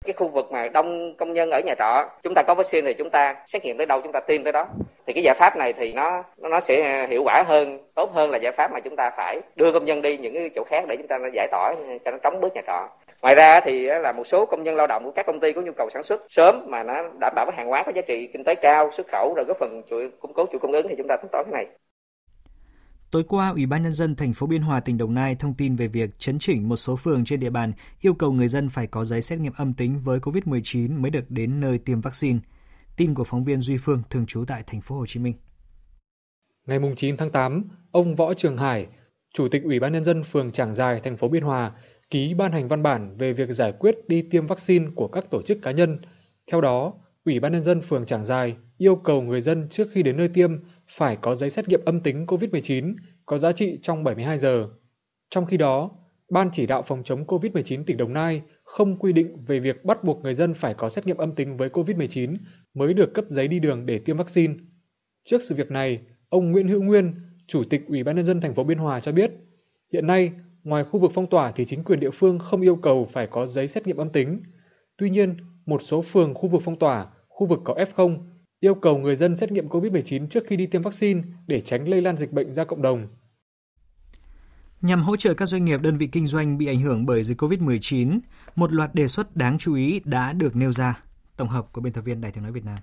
cái 0.04 0.12
khu 0.12 0.28
vực 0.28 0.52
mà 0.52 0.68
đông 0.68 1.14
công 1.16 1.32
nhân 1.32 1.50
ở 1.50 1.60
nhà 1.66 1.74
trọ, 1.78 2.08
chúng 2.22 2.34
ta 2.34 2.42
có 2.42 2.54
vaccine 2.54 2.86
thì 2.86 2.94
chúng 2.94 3.10
ta 3.10 3.34
xét 3.46 3.64
nghiệm 3.64 3.76
tới 3.76 3.86
đâu 3.86 4.00
chúng 4.00 4.12
ta 4.12 4.20
tiêm 4.20 4.44
tới 4.44 4.52
đó. 4.52 4.66
Thì 5.06 5.12
cái 5.12 5.22
giải 5.24 5.34
pháp 5.38 5.56
này 5.56 5.72
thì 5.72 5.92
nó 5.92 6.22
nó 6.38 6.60
sẽ 6.60 7.06
hiệu 7.10 7.22
quả 7.24 7.42
hơn, 7.46 7.78
tốt 7.94 8.10
hơn 8.12 8.30
là 8.30 8.38
giải 8.38 8.52
pháp 8.52 8.72
mà 8.72 8.80
chúng 8.80 8.96
ta 8.96 9.10
phải 9.16 9.40
đưa 9.56 9.72
công 9.72 9.84
nhân 9.84 10.02
đi 10.02 10.16
những 10.16 10.34
cái 10.34 10.50
chỗ 10.54 10.64
khác 10.64 10.84
để 10.88 10.96
chúng 10.96 11.08
ta 11.08 11.18
giải 11.32 11.48
tỏa, 11.50 11.74
cho 12.04 12.10
nó 12.10 12.18
trống 12.22 12.40
bước 12.40 12.54
nhà 12.54 12.62
trọ. 12.66 12.88
Ngoài 13.22 13.34
ra 13.34 13.60
thì 13.60 13.86
là 13.86 14.12
một 14.12 14.26
số 14.26 14.46
công 14.46 14.62
nhân 14.62 14.76
lao 14.76 14.86
động 14.86 15.04
của 15.04 15.10
các 15.10 15.26
công 15.26 15.40
ty 15.40 15.52
có 15.52 15.60
nhu 15.60 15.72
cầu 15.76 15.90
sản 15.90 16.02
xuất 16.02 16.22
sớm 16.28 16.64
mà 16.68 16.82
nó 16.82 17.02
đảm 17.20 17.32
bảo 17.36 17.50
hàng 17.56 17.68
hóa 17.68 17.82
có 17.82 17.92
giá 17.94 18.02
trị 18.02 18.28
kinh 18.32 18.44
tế 18.44 18.54
cao, 18.54 18.90
xuất 18.90 19.06
khẩu, 19.12 19.34
rồi 19.34 19.44
góp 19.48 19.58
phần 19.58 19.82
chuỗi 19.90 20.10
cung 20.20 20.32
cố 20.34 20.46
chuỗi 20.52 20.58
cung 20.58 20.72
ứng 20.72 20.88
thì 20.88 20.94
chúng 20.98 21.08
ta 21.08 21.16
tính 21.16 21.28
toán 21.32 21.44
cái 21.44 21.52
này. 21.52 21.66
Tối 23.14 23.25
qua, 23.28 23.50
Ủy 23.50 23.66
ban 23.66 23.82
nhân 23.82 23.93
dân 23.93 24.16
thành 24.16 24.32
phố 24.32 24.46
Biên 24.46 24.62
Hòa 24.62 24.81
tỉnh 24.81 24.99
Đồng 24.99 25.14
Nai 25.14 25.34
thông 25.34 25.55
tin 25.55 25.76
về 25.76 25.88
việc 25.88 26.19
chấn 26.19 26.38
chỉnh 26.38 26.69
một 26.69 26.76
số 26.76 26.96
phường 26.96 27.25
trên 27.25 27.40
địa 27.40 27.50
bàn 27.50 27.72
yêu 28.00 28.14
cầu 28.14 28.32
người 28.32 28.49
dân 28.49 28.69
phải 28.69 28.87
có 28.87 29.05
giấy 29.05 29.22
xét 29.22 29.38
nghiệm 29.38 29.52
âm 29.56 29.75
tính 29.75 30.00
với 30.00 30.19
COVID-19 30.19 31.00
mới 31.00 31.11
được 31.11 31.31
đến 31.31 31.61
nơi 31.61 31.78
tiêm 31.78 32.00
vaccine. 32.00 32.38
Tin 32.96 33.14
của 33.14 33.25
phóng 33.25 33.44
viên 33.44 33.61
Duy 33.61 33.76
Phương 33.76 34.02
thường 34.11 34.26
trú 34.26 34.44
tại 34.44 34.62
thành 34.66 34.81
phố 34.81 34.96
Hồ 34.96 35.06
Chí 35.06 35.20
Minh. 35.20 35.34
Ngày 36.66 36.78
9 36.96 37.16
tháng 37.16 37.31
8, 37.31 37.69
ông 37.90 38.14
Võ 38.14 38.34
Trường 38.34 38.56
Hải, 38.56 38.87
Chủ 39.35 39.49
tịch 39.49 39.62
Ủy 39.64 39.80
ban 39.80 39.92
nhân 39.92 40.04
dân 40.04 40.23
phường 40.23 40.50
Trảng 40.52 40.75
Giài, 40.75 41.00
thành 41.00 41.16
phố 41.16 41.28
Biên 41.28 41.42
Hòa, 41.42 41.73
ký 42.11 42.35
ban 42.35 42.52
hành 42.52 42.68
văn 42.68 42.83
bản 42.83 43.16
về 43.16 43.33
việc 43.33 43.49
giải 43.49 43.73
quyết 43.73 43.94
đi 44.09 44.23
tiêm 44.23 44.47
vaccine 44.47 44.87
của 44.94 45.09
các 45.09 45.30
tổ 45.30 45.42
chức 45.42 45.59
cá 45.62 45.71
nhân. 45.71 45.99
Theo 46.50 46.61
đó, 46.61 46.94
Ủy 47.25 47.40
ban 47.40 47.52
nhân 47.52 47.62
dân 47.62 47.80
phường 47.80 48.06
Trảng 48.06 48.25
Giài 48.25 48.56
yêu 48.78 48.97
cầu 48.97 49.23
người 49.23 49.40
dân 49.40 49.69
trước 49.71 49.88
khi 49.93 50.02
đến 50.02 50.16
nơi 50.16 50.28
tiêm 50.28 50.50
phải 50.88 51.16
có 51.16 51.35
giấy 51.35 51.50
xét 51.50 51.69
nghiệm 51.69 51.81
âm 51.85 52.00
tính 52.00 52.26
COVID-19 52.26 52.95
có 53.26 53.38
giá 53.38 53.52
trị 53.52 53.78
trong 53.83 54.04
72 54.04 54.38
giờ. 54.38 54.69
Trong 55.31 55.47
khi 55.47 55.57
đó, 55.57 55.90
Ban 56.31 56.50
chỉ 56.52 56.66
đạo 56.66 56.83
phòng 56.83 57.02
chống 57.04 57.25
COVID-19 57.25 57.85
tỉnh 57.85 57.97
Đồng 57.97 58.12
Nai 58.12 58.43
không 58.62 58.97
quy 58.97 59.12
định 59.12 59.45
về 59.47 59.59
việc 59.61 59.85
bắt 59.85 60.04
buộc 60.04 60.23
người 60.23 60.35
dân 60.35 60.54
phải 60.54 60.75
có 60.75 60.88
xét 60.88 61.07
nghiệm 61.07 61.16
âm 61.16 61.35
tính 61.35 61.57
với 61.57 61.69
COVID-19 61.69 62.37
mới 62.75 62.95
được 62.95 63.14
cấp 63.14 63.25
giấy 63.28 63.49
đi 63.49 63.59
đường 63.59 63.87
để 63.87 63.99
tiêm 63.99 64.16
vaccine. 64.16 64.54
Trước 65.25 65.43
sự 65.43 65.54
việc 65.54 65.71
này, 65.71 66.00
ông 66.28 66.52
Nguyễn 66.52 66.69
Hữu 66.69 66.83
Nguyên, 66.83 67.14
Chủ 67.47 67.64
tịch 67.71 67.83
Ủy 67.88 68.02
ban 68.02 68.16
nhân 68.16 68.25
dân 68.25 68.40
thành 68.40 68.54
phố 68.54 68.64
Biên 68.64 68.78
Hòa 68.78 69.00
cho 69.00 69.12
biết, 69.12 69.31
hiện 69.93 70.07
nay 70.07 70.33
ngoài 70.62 70.85
khu 70.85 71.00
vực 71.00 71.11
phong 71.14 71.26
tỏa 71.26 71.50
thì 71.50 71.64
chính 71.64 71.85
quyền 71.85 72.00
địa 72.00 72.11
phương 72.11 72.38
không 72.38 72.61
yêu 72.61 72.76
cầu 72.76 73.09
phải 73.12 73.26
có 73.26 73.47
giấy 73.47 73.69
xét 73.69 73.87
nghiệm 73.87 73.97
âm 73.97 74.11
tính. 74.11 74.43
Tuy 74.97 75.11
nhiên, 75.11 75.37
một 75.66 75.83
số 75.83 76.02
phường 76.02 76.35
khu 76.35 76.49
vực 76.49 76.62
phong 76.64 76.78
tỏa, 76.78 77.07
khu 77.28 77.47
vực 77.47 77.61
có 77.64 77.75
F0 77.75 78.19
yêu 78.64 78.75
cầu 78.75 78.99
người 78.99 79.16
dân 79.16 79.37
xét 79.37 79.52
nghiệm 79.52 79.68
COVID-19 79.68 80.26
trước 80.26 80.44
khi 80.47 80.56
đi 80.56 80.66
tiêm 80.66 80.83
vaccine 80.83 81.23
để 81.47 81.61
tránh 81.61 81.88
lây 81.88 82.00
lan 82.02 82.16
dịch 82.16 82.33
bệnh 82.33 82.54
ra 82.54 82.64
cộng 82.64 82.83
đồng. 82.83 83.09
Nhằm 84.83 85.02
hỗ 85.02 85.16
trợ 85.16 85.35
các 85.35 85.47
doanh 85.47 85.64
nghiệp 85.64 85.80
đơn 85.80 85.97
vị 85.97 86.06
kinh 86.06 86.26
doanh 86.26 86.59
bị 86.59 86.66
ảnh 86.66 86.80
hưởng 86.80 87.06
bởi 87.06 87.23
dịch 87.23 87.42
COVID-19, 87.42 88.18
một 88.56 88.73
loạt 88.73 88.94
đề 88.94 89.09
xuất 89.09 89.37
đáng 89.37 89.59
chú 89.59 89.75
ý 89.75 90.00
đã 90.04 90.33
được 90.33 90.56
nêu 90.56 90.73
ra. 90.73 91.00
Tổng 91.37 91.49
hợp 91.49 91.73
của 91.73 91.80
biên 91.80 91.92
tập 91.92 92.00
viên 92.00 92.21
Đài 92.21 92.33
tiếng 92.33 92.42
nói 92.42 92.52
Việt 92.52 92.64
Nam. 92.64 92.78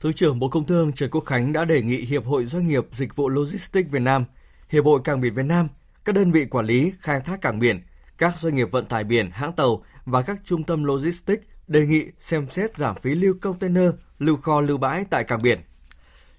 Thứ 0.00 0.12
trưởng 0.12 0.38
Bộ 0.38 0.48
Công 0.48 0.66
Thương 0.66 0.92
Trần 0.92 1.10
Quốc 1.10 1.24
Khánh 1.24 1.52
đã 1.52 1.64
đề 1.64 1.82
nghị 1.82 1.96
Hiệp 1.96 2.24
hội 2.24 2.44
Doanh 2.44 2.66
nghiệp 2.66 2.84
Dịch 2.92 3.16
vụ 3.16 3.28
Logistics 3.28 3.90
Việt 3.90 4.02
Nam, 4.02 4.24
Hiệp 4.68 4.84
hội 4.84 5.00
Cảng 5.04 5.20
biển 5.20 5.34
Việt 5.34 5.46
Nam, 5.46 5.68
các 6.04 6.14
đơn 6.14 6.32
vị 6.32 6.44
quản 6.44 6.66
lý 6.66 6.92
khai 7.00 7.20
thác 7.20 7.40
cảng 7.40 7.58
biển, 7.58 7.82
các 8.18 8.38
doanh 8.38 8.54
nghiệp 8.54 8.68
vận 8.72 8.86
tải 8.86 9.04
biển, 9.04 9.30
hãng 9.30 9.52
tàu 9.52 9.84
và 10.04 10.22
các 10.22 10.40
trung 10.44 10.64
tâm 10.64 10.84
logistics 10.84 11.44
đề 11.68 11.86
nghị 11.86 12.04
xem 12.20 12.46
xét 12.48 12.76
giảm 12.76 12.96
phí 13.02 13.14
lưu 13.14 13.34
container, 13.40 13.90
lưu 14.18 14.36
kho 14.36 14.60
lưu 14.60 14.78
bãi 14.78 15.04
tại 15.10 15.24
cảng 15.24 15.42
biển. 15.42 15.60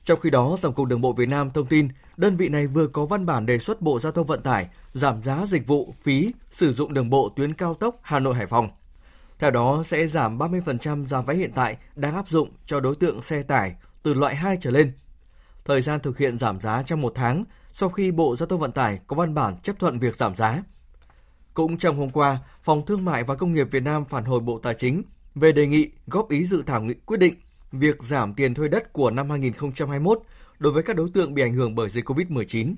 Trong 0.05 0.19
khi 0.19 0.29
đó, 0.29 0.57
Tổng 0.61 0.73
cục 0.73 0.87
Đường 0.87 1.01
bộ 1.01 1.13
Việt 1.13 1.29
Nam 1.29 1.51
thông 1.51 1.65
tin 1.65 1.87
đơn 2.17 2.35
vị 2.35 2.49
này 2.49 2.67
vừa 2.67 2.87
có 2.87 3.05
văn 3.05 3.25
bản 3.25 3.45
đề 3.45 3.59
xuất 3.59 3.81
Bộ 3.81 3.99
Giao 3.99 4.11
thông 4.11 4.27
Vận 4.27 4.41
tải 4.41 4.67
giảm 4.93 5.23
giá 5.23 5.45
dịch 5.45 5.67
vụ 5.67 5.93
phí 6.01 6.31
sử 6.51 6.73
dụng 6.73 6.93
đường 6.93 7.09
bộ 7.09 7.29
tuyến 7.35 7.53
cao 7.53 7.73
tốc 7.73 7.99
Hà 8.01 8.19
Nội 8.19 8.35
Hải 8.35 8.45
Phòng. 8.45 8.69
Theo 9.39 9.51
đó 9.51 9.83
sẽ 9.85 10.07
giảm 10.07 10.37
30% 10.37 11.05
giá 11.05 11.21
vé 11.21 11.35
hiện 11.35 11.51
tại 11.55 11.77
đang 11.95 12.15
áp 12.15 12.29
dụng 12.29 12.51
cho 12.65 12.79
đối 12.79 12.95
tượng 12.95 13.21
xe 13.21 13.43
tải 13.43 13.75
từ 14.03 14.13
loại 14.13 14.35
2 14.35 14.57
trở 14.61 14.71
lên. 14.71 14.93
thời 15.65 15.81
gian 15.81 15.99
thực 15.99 16.17
hiện 16.17 16.37
giảm 16.37 16.61
giá 16.61 16.83
trong 16.83 17.01
một 17.01 17.11
tháng 17.15 17.43
sau 17.71 17.89
khi 17.89 18.11
Bộ 18.11 18.35
Giao 18.35 18.47
thông 18.47 18.59
Vận 18.59 18.71
tải 18.71 18.99
có 19.07 19.15
văn 19.15 19.33
bản 19.33 19.57
chấp 19.63 19.79
thuận 19.79 19.99
việc 19.99 20.15
giảm 20.15 20.35
giá. 20.35 20.63
Cũng 21.53 21.77
trong 21.77 21.97
hôm 21.97 22.09
qua, 22.09 22.39
Phòng 22.63 22.85
Thương 22.85 23.05
mại 23.05 23.23
và 23.23 23.35
Công 23.35 23.53
nghiệp 23.53 23.67
Việt 23.71 23.83
Nam 23.83 24.05
phản 24.05 24.25
hồi 24.25 24.39
Bộ 24.39 24.59
Tài 24.59 24.73
chính 24.73 25.03
về 25.35 25.51
đề 25.51 25.67
nghị 25.67 25.89
góp 26.07 26.29
ý 26.29 26.45
dự 26.45 26.63
thảo 26.65 26.81
nghị 26.81 26.93
quyết 26.93 27.17
định 27.17 27.33
việc 27.71 28.03
giảm 28.03 28.33
tiền 28.33 28.53
thuê 28.53 28.67
đất 28.67 28.93
của 28.93 29.11
năm 29.11 29.29
2021 29.29 30.19
đối 30.59 30.73
với 30.73 30.83
các 30.83 30.95
đối 30.95 31.09
tượng 31.13 31.33
bị 31.33 31.41
ảnh 31.41 31.53
hưởng 31.53 31.75
bởi 31.75 31.89
dịch 31.89 32.09
COVID-19. 32.09 32.75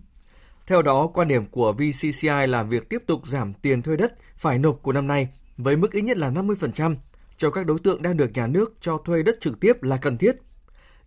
Theo 0.67 0.81
đó, 0.81 1.07
quan 1.13 1.27
điểm 1.27 1.45
của 1.45 1.73
VCCI 1.73 2.47
là 2.47 2.63
việc 2.63 2.89
tiếp 2.89 3.03
tục 3.07 3.27
giảm 3.27 3.53
tiền 3.53 3.81
thuê 3.81 3.95
đất 3.95 4.13
phải 4.37 4.59
nộp 4.59 4.79
của 4.81 4.93
năm 4.93 5.07
nay 5.07 5.29
với 5.57 5.77
mức 5.77 5.91
ít 5.91 6.01
nhất 6.01 6.17
là 6.17 6.29
50% 6.29 6.95
cho 7.37 7.49
các 7.49 7.65
đối 7.65 7.79
tượng 7.79 8.01
đang 8.01 8.17
được 8.17 8.31
nhà 8.33 8.47
nước 8.47 8.73
cho 8.81 8.97
thuê 9.05 9.23
đất 9.23 9.37
trực 9.41 9.59
tiếp 9.59 9.83
là 9.83 9.97
cần 9.97 10.17
thiết, 10.17 10.35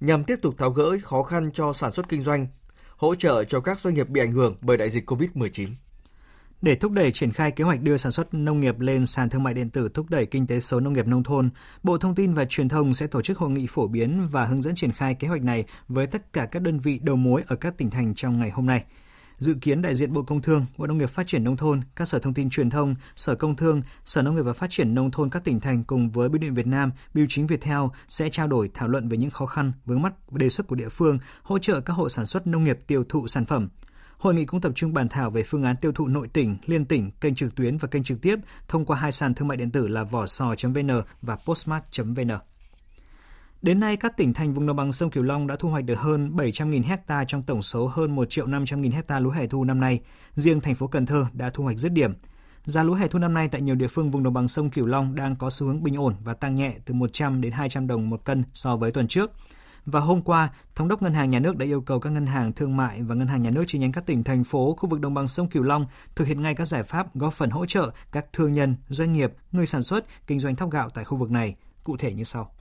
nhằm 0.01 0.25
tiếp 0.25 0.37
tục 0.43 0.55
tháo 0.59 0.71
gỡ 0.71 0.99
khó 1.03 1.23
khăn 1.23 1.51
cho 1.53 1.73
sản 1.73 1.93
xuất 1.93 2.09
kinh 2.09 2.23
doanh, 2.23 2.47
hỗ 2.97 3.15
trợ 3.15 3.45
cho 3.45 3.61
các 3.61 3.81
doanh 3.81 3.95
nghiệp 3.95 4.09
bị 4.09 4.21
ảnh 4.21 4.33
hưởng 4.33 4.57
bởi 4.61 4.77
đại 4.77 4.91
dịch 4.91 5.11
COVID-19. 5.11 5.69
Để 6.63 6.75
thúc 6.75 6.93
đẩy 6.93 7.13
triển 7.13 7.33
khai 7.33 7.51
kế 7.51 7.65
hoạch 7.65 7.83
đưa 7.83 7.97
sản 7.97 8.13
xuất 8.13 8.35
nông 8.35 8.61
nghiệp 8.61 8.81
lên 8.81 9.07
sàn 9.07 9.29
thương 9.31 9.43
mại 9.43 9.55
điện 9.55 9.71
tử 9.71 9.89
thúc 9.95 10.11
đẩy 10.11 10.27
kinh 10.27 10.47
tế 10.47 10.61
số 10.61 10.81
nông 10.81 10.93
nghiệp 10.93 11.07
nông 11.07 11.23
thôn, 11.23 11.51
Bộ 11.83 11.99
Thông 11.99 12.15
tin 12.15 12.35
và 12.35 12.45
Truyền 12.45 12.69
thông 12.69 12.95
sẽ 12.95 13.07
tổ 13.07 13.23
chức 13.23 13.39
hội 13.39 13.51
nghị 13.51 13.67
phổ 13.67 13.89
biến 13.89 14.27
và 14.31 14.45
hướng 14.45 14.63
dẫn 14.63 14.75
triển 14.75 14.93
khai 14.93 15.15
kế 15.15 15.29
hoạch 15.29 15.43
này 15.43 15.65
với 15.89 16.07
tất 16.07 16.33
cả 16.33 16.47
các 16.47 16.63
đơn 16.63 16.79
vị 16.79 17.01
đầu 17.03 17.17
mối 17.17 17.43
ở 17.47 17.57
các 17.57 17.79
tỉnh 17.79 17.91
thành 17.91 18.15
trong 18.15 18.39
ngày 18.39 18.51
hôm 18.51 18.67
nay. 18.67 18.85
Dự 19.39 19.55
kiến 19.61 19.83
đại 19.83 19.95
diện 19.95 20.13
Bộ 20.13 20.23
Công 20.23 20.43
Thương, 20.43 20.67
Bộ 20.77 20.87
Nông 20.87 20.99
nghiệp 20.99 21.11
Phát 21.11 21.27
triển 21.27 21.45
Nông 21.45 21.57
thôn, 21.57 21.81
các 21.97 22.09
sở 22.09 22.19
thông 22.19 22.35
tin 22.35 22.51
truyền 22.51 22.71
thông, 22.71 22.95
Sở 23.17 23.35
Công 23.35 23.57
Thương, 23.57 23.83
Sở 24.05 24.23
Nông 24.23 24.37
nghiệp 24.37 24.43
và 24.43 24.53
Phát 24.53 24.71
triển 24.71 24.95
Nông 24.95 25.11
thôn 25.11 25.31
các 25.31 25.45
tỉnh 25.45 25.61
thành 25.61 25.85
cùng 25.85 26.11
với 26.11 26.29
Bưu 26.29 26.39
điện 26.39 26.55
Việt 26.55 26.67
Nam, 26.67 26.93
Bưu 27.15 27.27
chính 27.29 27.47
Viettel 27.47 27.81
sẽ 28.09 28.29
trao 28.29 28.47
đổi 28.47 28.71
thảo 28.75 28.89
luận 28.89 29.09
về 29.09 29.17
những 29.17 29.31
khó 29.31 29.47
khăn, 29.47 29.73
vướng 29.87 30.03
mắt 30.03 30.13
đề 30.33 30.49
xuất 30.49 30.67
của 30.67 30.77
địa 30.77 30.89
phương, 30.89 31.19
hỗ 31.43 31.59
trợ 31.59 31.81
các 31.81 31.93
hộ 31.93 32.09
sản 32.09 32.27
xuất 32.27 32.47
nông 32.47 32.65
nghiệp 32.65 32.79
tiêu 32.87 33.05
thụ 33.09 33.27
sản 33.27 33.45
phẩm. 33.45 33.69
Hội 34.21 34.35
nghị 34.35 34.45
cũng 34.45 34.61
tập 34.61 34.73
trung 34.75 34.95
bàn 34.95 35.09
thảo 35.09 35.31
về 35.31 35.43
phương 35.43 35.63
án 35.63 35.77
tiêu 35.77 35.93
thụ 35.93 36.07
nội 36.07 36.29
tỉnh, 36.29 36.57
liên 36.67 36.85
tỉnh, 36.85 37.11
kênh 37.11 37.35
trực 37.35 37.55
tuyến 37.55 37.77
và 37.77 37.89
kênh 37.89 38.05
trực 38.05 38.21
tiếp 38.23 38.39
thông 38.69 38.85
qua 38.85 38.99
hai 38.99 39.13
sàn 39.13 39.35
thương 39.35 39.49
mại 39.49 39.57
điện 39.57 39.71
tử 39.71 39.89
là 39.89 40.05
vỏ 40.05 40.27
sò.vn 40.27 40.91
và 41.23 41.37
postmart.vn. 41.45 42.31
Đến 43.63 43.81
nay, 43.81 43.97
các 43.97 44.17
tỉnh 44.17 44.35
thành 44.35 44.53
vùng 44.53 44.67
đồng 44.67 44.77
bằng 44.77 44.93
sông 44.93 45.11
Cửu 45.11 45.23
Long 45.23 45.47
đã 45.47 45.57
thu 45.57 45.69
hoạch 45.69 45.85
được 45.85 45.99
hơn 45.99 46.37
700.000 46.37 46.83
hecta 46.83 47.25
trong 47.25 47.43
tổng 47.43 47.63
số 47.63 47.87
hơn 47.87 48.15
1 48.15 48.31
triệu 48.31 48.47
500.000 48.47 48.93
hecta 48.93 49.21
lúa 49.21 49.31
hè 49.31 49.47
thu 49.47 49.65
năm 49.65 49.81
nay. 49.81 50.01
Riêng 50.35 50.61
thành 50.61 50.75
phố 50.75 50.87
Cần 50.87 51.07
Thơ 51.07 51.27
đã 51.33 51.51
thu 51.51 51.65
hoạch 51.65 51.79
dứt 51.79 51.93
điểm. 51.93 52.13
Giá 52.65 52.83
lúa 52.83 52.95
hè 52.95 53.09
thu 53.09 53.19
năm 53.19 53.35
nay 53.35 53.49
tại 53.49 53.61
nhiều 53.61 53.75
địa 53.75 53.89
phương 53.89 54.11
vùng 54.11 54.23
đồng 54.23 54.35
bằng 54.35 54.49
sông 54.49 54.71
Cửu 54.71 54.87
Long 54.87 55.15
đang 55.15 55.37
có 55.37 55.51
xu 55.51 55.67
hướng 55.67 55.83
bình 55.83 55.97
ổn 55.97 56.15
và 56.25 56.35
tăng 56.35 56.55
nhẹ 56.55 56.75
từ 56.85 56.95
100 56.95 57.41
đến 57.41 57.53
200 57.53 57.87
đồng 57.87 58.11
một 58.11 58.25
cân 58.25 58.45
so 58.55 58.77
với 58.77 58.93
tuần 58.93 59.09
trước. 59.09 59.33
Và 59.87 60.01
hôm 60.01 60.23
qua, 60.23 60.49
Thống 60.75 60.89
đốc 60.89 61.03
Ngân 61.03 61.15
hàng 61.15 61.31
Nhà 61.31 61.39
nước 61.39 61.57
đã 61.57 61.67
yêu 61.67 61.81
cầu 61.81 62.01
các 62.01 62.11
ngân 62.11 62.27
hàng 62.27 62.53
thương 62.53 62.77
mại 62.77 63.03
và 63.03 63.15
ngân 63.15 63.29
hàng 63.29 63.43
nhà 63.43 63.51
nước 63.51 63.65
chi 63.67 63.79
nhánh 63.79 63.93
các 63.93 64.07
tỉnh 64.07 64.25
thành 64.25 64.45
phố 64.45 64.75
khu 64.79 64.89
vực 64.89 65.01
đồng 65.01 65.15
bằng 65.15 65.29
sông 65.29 65.49
Cửu 65.49 65.63
Long 65.63 65.87
thực 66.15 66.29
hiện 66.29 66.43
ngay 66.43 66.55
các 66.55 66.65
giải 66.65 66.83
pháp 66.83 67.17
góp 67.17 67.33
phần 67.33 67.51
hỗ 67.51 67.67
trợ 67.67 67.91
các 68.13 68.27
thương 68.33 68.53
nhân, 68.53 68.77
doanh 68.89 69.13
nghiệp, 69.13 69.33
người 69.53 69.67
sản 69.67 69.83
xuất, 69.83 70.05
kinh 70.27 70.39
doanh 70.39 70.57
thóc 70.57 70.71
gạo 70.71 70.89
tại 70.91 71.05
khu 71.05 71.17
vực 71.17 71.31
này, 71.31 71.55
cụ 71.85 71.97
thể 71.97 72.13
như 72.13 72.25
sau. 72.25 72.53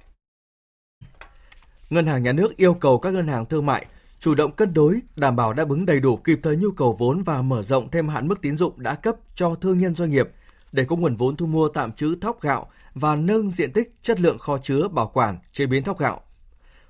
Ngân 1.89 2.05
hàng 2.05 2.23
Nhà 2.23 2.33
nước 2.33 2.57
yêu 2.57 2.73
cầu 2.73 2.99
các 2.99 3.13
ngân 3.13 3.27
hàng 3.27 3.45
thương 3.45 3.65
mại 3.65 3.85
chủ 4.19 4.35
động 4.35 4.51
cân 4.51 4.73
đối, 4.73 4.99
đảm 5.15 5.35
bảo 5.35 5.53
đáp 5.53 5.69
ứng 5.69 5.85
đầy 5.85 5.99
đủ 5.99 6.17
kịp 6.17 6.39
thời 6.43 6.57
nhu 6.57 6.71
cầu 6.71 6.95
vốn 6.99 7.23
và 7.23 7.41
mở 7.41 7.63
rộng 7.63 7.91
thêm 7.91 8.07
hạn 8.07 8.27
mức 8.27 8.41
tín 8.41 8.57
dụng 8.57 8.73
đã 8.77 8.95
cấp 8.95 9.15
cho 9.35 9.55
thương 9.55 9.79
nhân 9.79 9.95
doanh 9.95 10.11
nghiệp 10.11 10.29
để 10.71 10.85
có 10.85 10.95
nguồn 10.95 11.15
vốn 11.15 11.35
thu 11.35 11.45
mua 11.45 11.69
tạm 11.69 11.91
trữ 11.91 12.15
thóc 12.21 12.41
gạo 12.41 12.67
và 12.93 13.15
nâng 13.15 13.51
diện 13.51 13.73
tích 13.73 13.95
chất 14.03 14.19
lượng 14.19 14.37
kho 14.37 14.57
chứa 14.57 14.87
bảo 14.87 15.11
quản 15.13 15.37
chế 15.53 15.65
biến 15.65 15.83
thóc 15.83 15.99
gạo. 15.99 16.21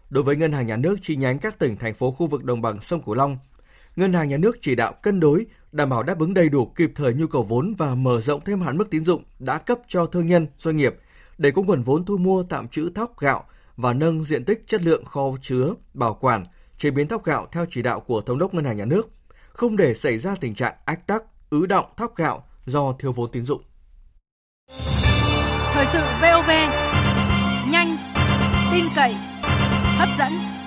Đối 0.09 0.23
với 0.23 0.35
ngân 0.35 0.51
hàng 0.51 0.67
nhà 0.67 0.77
nước 0.77 0.95
chi 1.01 1.15
nhánh 1.15 1.39
các 1.39 1.59
tỉnh 1.59 1.77
thành 1.77 1.93
phố 1.93 2.11
khu 2.11 2.27
vực 2.27 2.43
đồng 2.43 2.61
bằng 2.61 2.81
sông 2.81 3.01
Cửu 3.01 3.15
Long, 3.15 3.37
ngân 3.95 4.13
hàng 4.13 4.29
nhà 4.29 4.37
nước 4.37 4.57
chỉ 4.61 4.75
đạo 4.75 4.93
cân 5.03 5.19
đối, 5.19 5.45
đảm 5.71 5.89
bảo 5.89 6.03
đáp 6.03 6.19
ứng 6.19 6.33
đầy 6.33 6.49
đủ 6.49 6.65
kịp 6.65 6.91
thời 6.95 7.13
nhu 7.13 7.27
cầu 7.27 7.43
vốn 7.43 7.73
và 7.77 7.95
mở 7.95 8.21
rộng 8.21 8.41
thêm 8.45 8.61
hạn 8.61 8.77
mức 8.77 8.89
tín 8.89 9.03
dụng 9.03 9.23
đã 9.39 9.57
cấp 9.57 9.79
cho 9.87 10.05
thương 10.05 10.27
nhân, 10.27 10.47
doanh 10.57 10.77
nghiệp 10.77 10.95
để 11.37 11.51
có 11.51 11.61
nguồn 11.61 11.83
vốn 11.83 12.05
thu 12.05 12.17
mua 12.17 12.43
tạm 12.43 12.67
trữ 12.67 12.89
thóc 12.95 13.19
gạo 13.19 13.43
và 13.77 13.93
nâng 13.93 14.23
diện 14.23 14.45
tích 14.45 14.63
chất 14.67 14.83
lượng 14.83 15.05
kho 15.05 15.21
chứa, 15.41 15.73
bảo 15.93 16.13
quản, 16.21 16.45
chế 16.77 16.91
biến 16.91 17.07
thóc 17.07 17.23
gạo 17.23 17.47
theo 17.51 17.65
chỉ 17.69 17.81
đạo 17.81 17.99
của 17.99 18.21
Thống 18.21 18.39
đốc 18.39 18.53
Ngân 18.53 18.65
hàng 18.65 18.77
Nhà 18.77 18.85
nước, 18.85 19.09
không 19.49 19.77
để 19.77 19.93
xảy 19.93 20.17
ra 20.17 20.35
tình 20.39 20.55
trạng 20.55 20.73
ách 20.85 21.07
tắc, 21.07 21.23
ứ 21.49 21.65
động 21.65 21.85
thóc 21.97 22.15
gạo 22.15 22.43
do 22.65 22.93
thiếu 22.99 23.11
vốn 23.11 23.31
tín 23.31 23.45
dụng. 23.45 23.61
Thời 25.73 25.85
sự 25.93 25.99
VOV, 26.21 26.49
nhanh, 27.71 27.97
tin 28.71 28.85
cậy, 28.95 29.15
hấp 29.99 30.09
dẫn. 30.17 30.58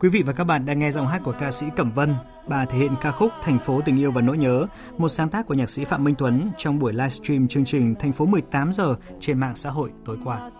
Quý 0.00 0.08
vị 0.08 0.22
và 0.22 0.32
các 0.32 0.44
bạn 0.44 0.66
đang 0.66 0.78
nghe 0.78 0.90
giọng 0.90 1.06
hát 1.06 1.20
của 1.24 1.34
ca 1.40 1.50
sĩ 1.50 1.66
Cẩm 1.76 1.92
Vân. 1.92 2.14
Bà 2.46 2.64
thể 2.64 2.78
hiện 2.78 2.94
ca 3.02 3.10
khúc 3.10 3.30
Thành 3.42 3.58
phố 3.58 3.80
tình 3.84 3.98
yêu 3.98 4.10
và 4.10 4.22
nỗi 4.22 4.38
nhớ, 4.38 4.66
một 4.98 5.08
sáng 5.08 5.28
tác 5.28 5.46
của 5.46 5.54
nhạc 5.54 5.70
sĩ 5.70 5.84
Phạm 5.84 6.04
Minh 6.04 6.14
Tuấn 6.18 6.50
trong 6.58 6.78
buổi 6.78 6.92
livestream 6.92 7.48
chương 7.48 7.64
trình 7.64 7.94
Thành 7.98 8.12
phố 8.12 8.26
18 8.26 8.72
giờ 8.72 8.94
trên 9.20 9.40
mạng 9.40 9.56
xã 9.56 9.70
hội 9.70 9.90
tối 10.04 10.18
qua. 10.24 10.50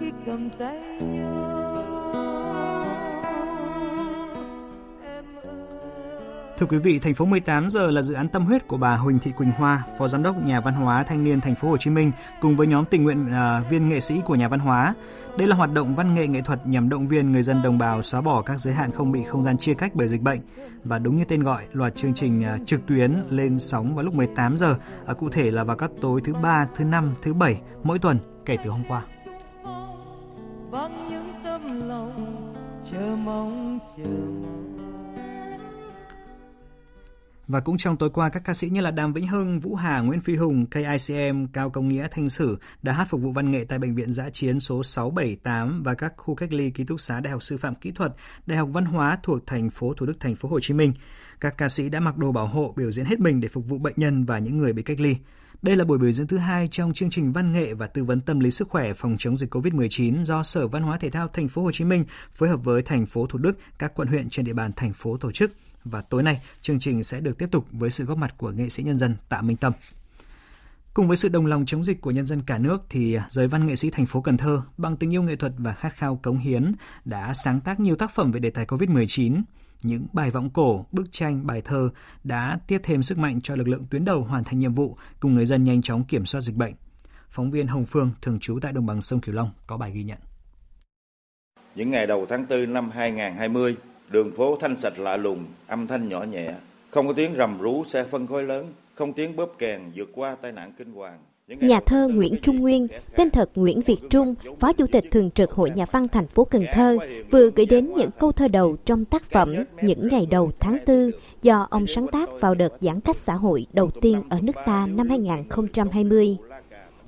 khi 0.00 0.12
cầm 0.26 0.50
tay 0.50 1.00
nhau 1.02 1.55
Thưa 6.58 6.66
quý 6.66 6.78
vị, 6.78 6.98
thành 6.98 7.14
phố 7.14 7.24
18 7.24 7.68
giờ 7.68 7.90
là 7.90 8.02
dự 8.02 8.14
án 8.14 8.28
tâm 8.28 8.44
huyết 8.46 8.68
của 8.68 8.76
bà 8.76 8.96
Huỳnh 8.96 9.18
Thị 9.18 9.32
Quỳnh 9.36 9.50
Hoa, 9.50 9.82
Phó 9.98 10.08
Giám 10.08 10.22
đốc 10.22 10.44
Nhà 10.44 10.60
văn 10.60 10.74
hóa 10.74 11.02
Thanh 11.02 11.24
niên 11.24 11.40
Thành 11.40 11.54
phố 11.54 11.68
Hồ 11.68 11.76
Chí 11.76 11.90
Minh 11.90 12.12
cùng 12.40 12.56
với 12.56 12.66
nhóm 12.66 12.84
tình 12.84 13.04
nguyện 13.04 13.26
uh, 13.26 13.70
viên 13.70 13.88
nghệ 13.88 14.00
sĩ 14.00 14.20
của 14.24 14.34
nhà 14.34 14.48
văn 14.48 14.60
hóa. 14.60 14.94
Đây 15.38 15.48
là 15.48 15.56
hoạt 15.56 15.72
động 15.72 15.94
văn 15.94 16.14
nghệ 16.14 16.26
nghệ 16.26 16.40
thuật 16.42 16.66
nhằm 16.66 16.88
động 16.88 17.06
viên 17.06 17.32
người 17.32 17.42
dân 17.42 17.62
đồng 17.62 17.78
bào 17.78 18.02
xóa 18.02 18.20
bỏ 18.20 18.42
các 18.42 18.60
giới 18.60 18.74
hạn 18.74 18.92
không 18.92 19.12
bị 19.12 19.22
không 19.22 19.42
gian 19.42 19.58
chia 19.58 19.74
cách 19.74 19.92
bởi 19.94 20.08
dịch 20.08 20.22
bệnh. 20.22 20.40
Và 20.84 20.98
đúng 20.98 21.16
như 21.16 21.24
tên 21.24 21.42
gọi, 21.42 21.62
loạt 21.72 21.96
chương 21.96 22.14
trình 22.14 22.44
uh, 22.54 22.66
trực 22.66 22.86
tuyến 22.86 23.14
lên 23.30 23.58
sóng 23.58 23.94
vào 23.94 24.04
lúc 24.04 24.14
18 24.14 24.56
giờ, 24.56 24.74
uh, 25.10 25.18
cụ 25.18 25.30
thể 25.30 25.50
là 25.50 25.64
vào 25.64 25.76
các 25.76 25.90
tối 26.00 26.20
thứ 26.24 26.34
ba, 26.42 26.68
thứ 26.76 26.84
năm, 26.84 27.14
thứ 27.22 27.34
bảy 27.34 27.60
mỗi 27.82 27.98
tuần 27.98 28.18
kể 28.46 28.56
từ 28.64 28.70
hôm 28.70 28.82
qua. 28.88 29.02
Bằng 30.70 31.08
những 31.10 31.32
tâm 31.44 31.88
lòng 31.88 32.52
chờ 32.92 33.16
mong 33.24 33.78
chờ 33.96 34.35
và 37.48 37.60
cũng 37.60 37.76
trong 37.76 37.96
tối 37.96 38.10
qua, 38.10 38.28
các 38.28 38.44
ca 38.44 38.54
sĩ 38.54 38.68
như 38.68 38.80
là 38.80 38.90
Đàm 38.90 39.12
Vĩnh 39.12 39.26
Hưng, 39.26 39.60
Vũ 39.60 39.74
Hà, 39.74 40.00
Nguyễn 40.00 40.20
Phi 40.20 40.36
Hùng, 40.36 40.66
KICM, 40.66 41.46
Cao 41.52 41.70
Công 41.70 41.88
Nghĩa, 41.88 42.06
Thanh 42.10 42.28
Sử 42.28 42.58
đã 42.82 42.92
hát 42.92 43.08
phục 43.10 43.20
vụ 43.20 43.30
văn 43.30 43.50
nghệ 43.50 43.64
tại 43.68 43.78
Bệnh 43.78 43.94
viện 43.94 44.12
Giã 44.12 44.30
Chiến 44.30 44.60
số 44.60 44.82
678 44.82 45.82
và 45.82 45.94
các 45.94 46.12
khu 46.16 46.34
cách 46.34 46.52
ly 46.52 46.70
ký 46.70 46.84
túc 46.84 47.00
xá 47.00 47.20
Đại 47.20 47.30
học 47.30 47.42
Sư 47.42 47.56
phạm 47.56 47.74
Kỹ 47.74 47.92
thuật, 47.92 48.12
Đại 48.46 48.58
học 48.58 48.68
Văn 48.72 48.84
hóa 48.84 49.18
thuộc 49.22 49.46
thành 49.46 49.70
phố 49.70 49.94
Thủ 49.94 50.06
Đức, 50.06 50.20
thành 50.20 50.34
phố 50.34 50.48
Hồ 50.48 50.60
Chí 50.60 50.74
Minh. 50.74 50.92
Các 51.40 51.58
ca 51.58 51.68
sĩ 51.68 51.88
đã 51.88 52.00
mặc 52.00 52.16
đồ 52.16 52.32
bảo 52.32 52.46
hộ 52.46 52.74
biểu 52.76 52.90
diễn 52.90 53.06
hết 53.06 53.20
mình 53.20 53.40
để 53.40 53.48
phục 53.48 53.68
vụ 53.68 53.78
bệnh 53.78 53.94
nhân 53.96 54.24
và 54.24 54.38
những 54.38 54.58
người 54.58 54.72
bị 54.72 54.82
cách 54.82 55.00
ly. 55.00 55.16
Đây 55.62 55.76
là 55.76 55.84
buổi 55.84 55.98
biểu 55.98 56.12
diễn 56.12 56.26
thứ 56.26 56.38
hai 56.38 56.68
trong 56.68 56.92
chương 56.92 57.10
trình 57.10 57.32
văn 57.32 57.52
nghệ 57.52 57.74
và 57.74 57.86
tư 57.86 58.04
vấn 58.04 58.20
tâm 58.20 58.40
lý 58.40 58.50
sức 58.50 58.68
khỏe 58.68 58.92
phòng 58.92 59.16
chống 59.18 59.36
dịch 59.36 59.54
COVID-19 59.54 60.24
do 60.24 60.42
Sở 60.42 60.68
Văn 60.68 60.82
hóa 60.82 60.98
Thể 60.98 61.10
thao 61.10 61.28
Thành 61.28 61.48
phố 61.48 61.62
Hồ 61.62 61.72
Chí 61.72 61.84
Minh 61.84 62.04
phối 62.32 62.48
hợp 62.48 62.64
với 62.64 62.82
thành 62.82 63.06
phố 63.06 63.26
Thủ 63.26 63.38
Đức, 63.38 63.58
các 63.78 63.94
quận 63.94 64.08
huyện 64.08 64.28
trên 64.28 64.44
địa 64.44 64.52
bàn 64.52 64.72
thành 64.76 64.92
phố 64.92 65.16
tổ 65.16 65.32
chức 65.32 65.52
và 65.90 66.02
tối 66.02 66.22
nay 66.22 66.40
chương 66.62 66.78
trình 66.78 67.02
sẽ 67.02 67.20
được 67.20 67.38
tiếp 67.38 67.48
tục 67.50 67.66
với 67.72 67.90
sự 67.90 68.04
góp 68.04 68.18
mặt 68.18 68.34
của 68.36 68.50
nghệ 68.50 68.68
sĩ 68.68 68.82
nhân 68.82 68.98
dân 68.98 69.16
Tạ 69.28 69.42
Minh 69.42 69.56
Tâm. 69.56 69.72
Cùng 70.94 71.08
với 71.08 71.16
sự 71.16 71.28
đồng 71.28 71.46
lòng 71.46 71.66
chống 71.66 71.84
dịch 71.84 72.00
của 72.00 72.10
nhân 72.10 72.26
dân 72.26 72.40
cả 72.46 72.58
nước 72.58 72.82
thì 72.90 73.18
giới 73.28 73.48
văn 73.48 73.66
nghệ 73.66 73.76
sĩ 73.76 73.90
thành 73.90 74.06
phố 74.06 74.20
Cần 74.20 74.36
Thơ 74.36 74.62
bằng 74.78 74.96
tình 74.96 75.14
yêu 75.14 75.22
nghệ 75.22 75.36
thuật 75.36 75.52
và 75.58 75.72
khát 75.72 75.96
khao 75.96 76.16
cống 76.16 76.38
hiến 76.38 76.74
đã 77.04 77.34
sáng 77.34 77.60
tác 77.60 77.80
nhiều 77.80 77.96
tác 77.96 78.10
phẩm 78.10 78.32
về 78.32 78.40
đề 78.40 78.50
tài 78.50 78.66
Covid-19. 78.66 79.42
Những 79.82 80.06
bài 80.12 80.30
vọng 80.30 80.50
cổ, 80.50 80.86
bức 80.92 81.12
tranh, 81.12 81.46
bài 81.46 81.62
thơ 81.64 81.90
đã 82.24 82.58
tiếp 82.66 82.80
thêm 82.84 83.02
sức 83.02 83.18
mạnh 83.18 83.40
cho 83.40 83.56
lực 83.56 83.68
lượng 83.68 83.86
tuyến 83.90 84.04
đầu 84.04 84.24
hoàn 84.24 84.44
thành 84.44 84.58
nhiệm 84.58 84.72
vụ 84.72 84.96
cùng 85.20 85.34
người 85.34 85.46
dân 85.46 85.64
nhanh 85.64 85.82
chóng 85.82 86.04
kiểm 86.04 86.26
soát 86.26 86.40
dịch 86.40 86.56
bệnh. 86.56 86.74
Phóng 87.30 87.50
viên 87.50 87.66
Hồng 87.66 87.86
Phương 87.86 88.10
thường 88.22 88.38
trú 88.40 88.58
tại 88.62 88.72
đồng 88.72 88.86
bằng 88.86 89.02
sông 89.02 89.20
Cửu 89.20 89.34
Long 89.34 89.50
có 89.66 89.76
bài 89.76 89.92
ghi 89.94 90.04
nhận. 90.04 90.18
Những 91.74 91.90
ngày 91.90 92.06
đầu 92.06 92.26
tháng 92.28 92.46
4 92.50 92.72
năm 92.72 92.90
2020, 92.90 93.76
Đường 94.10 94.32
phố 94.32 94.56
thanh 94.60 94.76
sạch 94.76 94.98
lạ 94.98 95.16
lùng, 95.16 95.44
âm 95.66 95.86
thanh 95.86 96.08
nhỏ 96.08 96.22
nhẹ, 96.22 96.54
không 96.90 97.06
có 97.06 97.12
tiếng 97.12 97.34
rầm 97.36 97.58
rú 97.60 97.84
xe 97.84 98.04
phân 98.04 98.26
khối 98.26 98.42
lớn, 98.42 98.66
không 98.94 99.12
tiếng 99.12 99.36
bóp 99.36 99.54
kèn 99.58 99.80
vượt 99.94 100.08
qua 100.14 100.36
tai 100.42 100.52
nạn 100.52 100.72
kinh 100.78 100.92
hoàng. 100.92 101.18
Nhà 101.48 101.80
thơ 101.80 102.08
Nguyễn 102.08 102.34
Trung 102.42 102.58
Nguyên, 102.58 102.88
tên 103.16 103.30
thật 103.30 103.50
Nguyễn 103.54 103.80
Việt 103.80 103.98
Trung, 104.10 104.34
Phó 104.60 104.72
Chủ 104.72 104.86
tịch 104.86 105.04
Thường 105.10 105.30
trực 105.30 105.50
Hội 105.50 105.70
Nhà 105.70 105.86
văn 105.90 106.08
thành 106.08 106.26
phố 106.26 106.44
Cần 106.44 106.64
Thơ, 106.72 106.96
vừa 107.30 107.50
gửi 107.50 107.66
đến 107.66 107.94
những 107.96 108.10
câu 108.20 108.32
thơ 108.32 108.48
đầu 108.48 108.76
trong 108.84 109.04
tác 109.04 109.30
phẩm 109.30 109.54
Những 109.82 110.08
ngày 110.08 110.26
đầu 110.26 110.52
tháng 110.60 110.78
4 110.86 111.10
do 111.42 111.66
ông 111.70 111.86
sáng 111.86 112.06
tác 112.08 112.28
vào 112.40 112.54
đợt 112.54 112.72
giãn 112.80 113.00
cách 113.00 113.16
xã 113.26 113.34
hội 113.34 113.66
đầu 113.72 113.90
tiên 114.00 114.22
ở 114.28 114.40
nước 114.40 114.56
ta 114.66 114.86
năm 114.86 115.08
2020. 115.08 116.36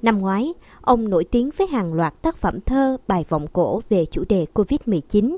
Năm 0.02 0.19
ngoái, 0.19 0.52
ông 0.81 1.11
nổi 1.11 1.25
tiếng 1.25 1.50
với 1.57 1.67
hàng 1.67 1.95
loạt 1.95 2.23
tác 2.23 2.37
phẩm 2.37 2.61
thơ, 2.61 2.97
bài 3.09 3.25
vọng 3.28 3.47
cổ 3.52 3.83
về 3.88 4.05
chủ 4.11 4.25
đề 4.28 4.47
Covid-19. 4.55 5.37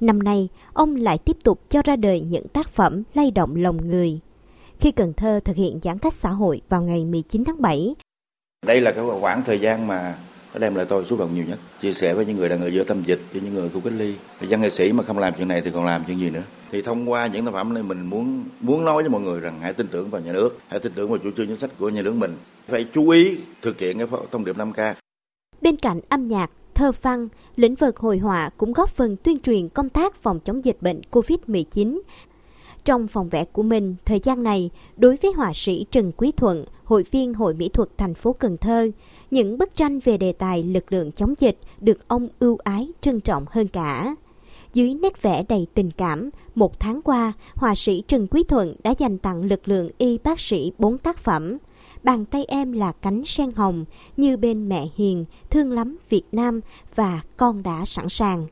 Năm 0.00 0.22
nay, 0.22 0.48
ông 0.72 0.96
lại 0.96 1.18
tiếp 1.18 1.36
tục 1.44 1.60
cho 1.70 1.82
ra 1.82 1.96
đời 1.96 2.20
những 2.20 2.48
tác 2.48 2.68
phẩm 2.68 3.02
lay 3.14 3.30
động 3.30 3.56
lòng 3.56 3.88
người. 3.88 4.20
Khi 4.80 4.92
Cần 4.92 5.12
Thơ 5.12 5.40
thực 5.44 5.56
hiện 5.56 5.80
giãn 5.82 5.98
cách 5.98 6.14
xã 6.14 6.30
hội 6.30 6.60
vào 6.68 6.82
ngày 6.82 7.04
19 7.04 7.44
tháng 7.44 7.62
7, 7.62 7.94
đây 8.66 8.80
là 8.80 8.92
cái 8.92 9.04
khoảng 9.20 9.42
thời 9.42 9.58
gian 9.58 9.86
mà 9.86 10.14
nó 10.54 10.58
đem 10.58 10.74
lại 10.74 10.86
tôi 10.88 11.04
xúc 11.04 11.18
động 11.18 11.34
nhiều 11.34 11.44
nhất. 11.48 11.58
Chia 11.80 11.92
sẻ 11.92 12.14
với 12.14 12.26
những 12.26 12.36
người 12.36 12.48
đang 12.48 12.60
ở 12.60 12.66
giữa 12.66 12.84
tâm 12.84 13.02
dịch 13.06 13.20
với 13.32 13.42
những 13.42 13.54
người 13.54 13.68
khu 13.68 13.80
cách 13.80 13.92
ly. 13.96 14.14
Dân 14.40 14.60
nghệ 14.60 14.70
sĩ 14.70 14.92
mà 14.92 15.02
không 15.02 15.18
làm 15.18 15.34
chuyện 15.38 15.48
này 15.48 15.60
thì 15.60 15.70
còn 15.70 15.84
làm 15.84 16.02
chuyện 16.06 16.18
gì 16.18 16.30
nữa? 16.30 16.42
Thì 16.72 16.82
thông 16.82 17.10
qua 17.10 17.26
những 17.26 17.44
tác 17.44 17.50
phẩm 17.52 17.74
này 17.74 17.82
mình 17.82 18.06
muốn 18.06 18.44
muốn 18.60 18.84
nói 18.84 19.02
với 19.02 19.10
mọi 19.10 19.20
người 19.20 19.40
rằng 19.40 19.60
hãy 19.60 19.72
tin 19.72 19.86
tưởng 19.88 20.10
vào 20.10 20.20
nhà 20.20 20.32
nước 20.32 20.58
hãy 20.68 20.80
tin 20.80 20.92
tưởng 20.94 21.08
vào 21.08 21.18
chủ 21.18 21.30
trương 21.30 21.46
chính 21.46 21.56
sách 21.56 21.70
của 21.78 21.88
nhà 21.88 22.02
nước 22.02 22.14
mình. 22.14 22.36
Phải 22.68 22.86
chú 22.94 23.08
ý 23.08 23.38
thực 23.62 23.80
hiện 23.80 23.98
cái 23.98 24.06
thông 24.30 24.44
điệp 24.44 24.56
5K 24.56 24.94
bên 25.60 25.76
cạnh 25.76 26.00
âm 26.08 26.26
nhạc 26.26 26.50
thơ 26.76 26.92
văn 27.02 27.28
lĩnh 27.56 27.74
vực 27.74 27.96
hội 27.96 28.18
họa 28.18 28.50
cũng 28.56 28.72
góp 28.72 28.90
phần 28.90 29.16
tuyên 29.16 29.38
truyền 29.38 29.68
công 29.68 29.88
tác 29.88 30.14
phòng 30.14 30.40
chống 30.40 30.64
dịch 30.64 30.76
bệnh 30.80 31.00
COVID-19 31.10 32.00
trong 32.86 33.06
phòng 33.06 33.28
vẽ 33.28 33.44
của 33.44 33.62
mình, 33.62 33.96
thời 34.04 34.20
gian 34.20 34.42
này, 34.42 34.70
đối 34.96 35.16
với 35.16 35.32
họa 35.32 35.52
sĩ 35.54 35.86
Trần 35.90 36.12
Quý 36.16 36.32
Thuận, 36.32 36.64
hội 36.84 37.04
viên 37.10 37.34
Hội 37.34 37.54
Mỹ 37.54 37.68
thuật 37.68 37.88
thành 37.98 38.14
phố 38.14 38.32
Cần 38.32 38.56
Thơ, 38.56 38.90
những 39.30 39.58
bức 39.58 39.76
tranh 39.76 39.98
về 39.98 40.16
đề 40.16 40.32
tài 40.32 40.62
lực 40.62 40.92
lượng 40.92 41.12
chống 41.12 41.34
dịch 41.38 41.58
được 41.80 42.08
ông 42.08 42.28
ưu 42.38 42.58
ái 42.64 42.88
trân 43.00 43.20
trọng 43.20 43.44
hơn 43.50 43.68
cả. 43.68 44.14
Dưới 44.72 44.94
nét 44.94 45.22
vẽ 45.22 45.44
đầy 45.48 45.66
tình 45.74 45.90
cảm, 45.90 46.30
một 46.54 46.80
tháng 46.80 47.02
qua, 47.02 47.32
họa 47.54 47.74
sĩ 47.74 48.02
Trần 48.08 48.26
Quý 48.26 48.44
Thuận 48.44 48.76
đã 48.82 48.94
dành 48.98 49.18
tặng 49.18 49.42
lực 49.42 49.68
lượng 49.68 49.88
y 49.98 50.18
bác 50.18 50.40
sĩ 50.40 50.72
bốn 50.78 50.98
tác 50.98 51.18
phẩm. 51.18 51.58
Bàn 52.06 52.24
tay 52.24 52.44
em 52.48 52.72
là 52.72 52.92
cánh 53.02 53.24
sen 53.24 53.50
hồng, 53.56 53.84
như 54.16 54.36
bên 54.36 54.68
mẹ 54.68 54.84
hiền, 54.96 55.24
thương 55.50 55.72
lắm 55.72 55.98
Việt 56.08 56.22
Nam 56.32 56.60
và 56.94 57.20
con 57.36 57.62
đã 57.62 57.82
sẵn 57.86 58.08
sàng. 58.08 58.46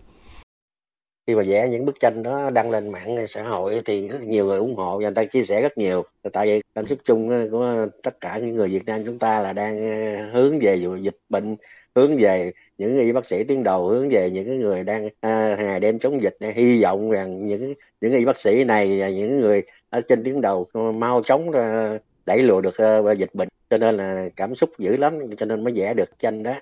Khi 1.27 1.35
mà 1.35 1.43
vẽ 1.47 1.69
những 1.69 1.85
bức 1.85 2.01
tranh 2.01 2.23
đó 2.23 2.51
đăng 2.51 2.71
lên 2.71 2.93
mạng 2.93 3.27
xã 3.29 3.43
hội 3.43 3.83
thì 3.85 4.09
rất 4.09 4.23
nhiều 4.23 4.47
người 4.47 4.59
ủng 4.59 4.77
hộ 4.77 4.99
và 4.99 5.03
người 5.03 5.15
ta 5.15 5.25
chia 5.25 5.45
sẻ 5.45 5.63
rất 5.63 5.79
nhiều. 5.79 6.03
Tại 6.33 6.47
vì 6.47 6.63
cảm 6.75 6.87
xúc 6.87 6.99
chung 7.05 7.49
của 7.51 7.87
tất 8.03 8.21
cả 8.21 8.39
những 8.39 8.57
người 8.57 8.69
Việt 8.69 8.85
Nam 8.87 9.03
chúng 9.07 9.19
ta 9.19 9.41
là 9.41 9.53
đang 9.53 9.93
ờ, 9.93 10.31
hướng 10.33 10.59
về 10.59 10.77
dịch 11.01 11.17
bệnh 11.29 11.57
hướng 11.95 12.17
về 12.17 12.53
những 12.79 12.99
y 12.99 13.13
bác 13.13 13.27
sĩ 13.27 13.45
tuyến 13.45 13.63
đầu 13.63 13.89
hướng 13.89 14.09
về 14.09 14.31
những 14.31 14.61
người 14.61 14.83
đang 14.83 15.09
à, 15.21 15.57
ngày 15.61 15.81
đêm 15.81 15.99
chống 15.99 16.23
dịch 16.23 16.37
hy 16.55 16.83
vọng 16.83 17.11
rằng 17.11 17.47
những 17.47 17.75
những 18.01 18.13
y 18.13 18.25
bác 18.25 18.41
sĩ 18.41 18.65
này 18.65 19.01
và 19.01 19.09
những 19.09 19.41
người 19.41 19.63
ở 19.91 20.01
trên 20.01 20.25
tuyến 20.25 20.41
đầu 20.41 20.67
mau 20.95 21.23
chóng 21.27 21.51
ờ, 21.51 21.99
đẩy 22.27 22.43
lùi 22.43 22.63
được 22.63 22.77
ờ, 22.77 23.13
dịch 23.13 23.35
bệnh 23.35 23.49
cho 23.71 23.79
nên 23.79 23.97
là 23.97 24.29
cảm 24.37 24.55
xúc 24.55 24.71
dữ 24.79 24.97
lắm 24.97 25.19
cho 25.39 25.47
nên 25.47 25.65
mới 25.65 25.73
vẽ 25.77 25.95
được 25.95 26.19
tranh 26.19 26.43
đó 26.43 26.55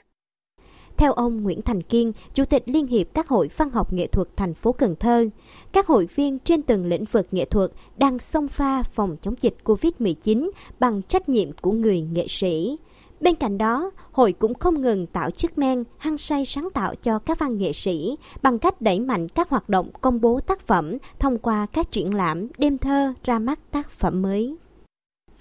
theo 0.97 1.13
ông 1.13 1.43
Nguyễn 1.43 1.63
Thành 1.63 1.83
Kiên, 1.83 2.13
Chủ 2.35 2.45
tịch 2.45 2.63
Liên 2.67 2.87
hiệp 2.87 3.07
các 3.15 3.29
hội 3.29 3.51
văn 3.57 3.71
học 3.71 3.93
nghệ 3.93 4.07
thuật 4.07 4.29
thành 4.37 4.55
phố 4.55 4.73
Cần 4.73 4.97
Thơ, 4.97 5.27
các 5.73 5.87
hội 5.87 6.09
viên 6.15 6.39
trên 6.39 6.63
từng 6.63 6.87
lĩnh 6.87 7.05
vực 7.05 7.27
nghệ 7.31 7.45
thuật 7.45 7.71
đang 7.97 8.19
song 8.19 8.49
pha 8.49 8.83
phòng 8.83 9.17
chống 9.23 9.35
dịch 9.41 9.55
COVID-19 9.65 10.51
bằng 10.81 11.03
trách 11.03 11.29
nhiệm 11.29 11.53
của 11.53 11.73
người 11.73 12.01
nghệ 12.01 12.27
sĩ. 12.29 12.79
Bên 13.21 13.35
cạnh 13.35 13.59
đó, 13.59 13.91
hội 14.13 14.33
cũng 14.33 14.55
không 14.55 14.81
ngừng 14.81 15.07
tạo 15.07 15.31
chức 15.31 15.59
men, 15.59 15.85
hăng 15.99 16.19
say 16.19 16.45
sáng 16.45 16.69
tạo 16.75 16.95
cho 16.95 17.19
các 17.19 17.39
văn 17.39 17.59
nghệ 17.59 17.73
sĩ 17.73 18.17
bằng 18.43 18.59
cách 18.59 18.81
đẩy 18.81 19.01
mạnh 19.01 19.29
các 19.29 19.49
hoạt 19.49 19.69
động 19.69 19.91
công 20.01 20.21
bố 20.21 20.41
tác 20.41 20.61
phẩm 20.61 20.97
thông 21.19 21.39
qua 21.39 21.67
các 21.73 21.91
triển 21.91 22.15
lãm, 22.15 22.49
đêm 22.59 22.79
thơ, 22.79 23.13
ra 23.25 23.39
mắt 23.39 23.59
tác 23.71 23.91
phẩm 23.91 24.23
mới. 24.23 24.57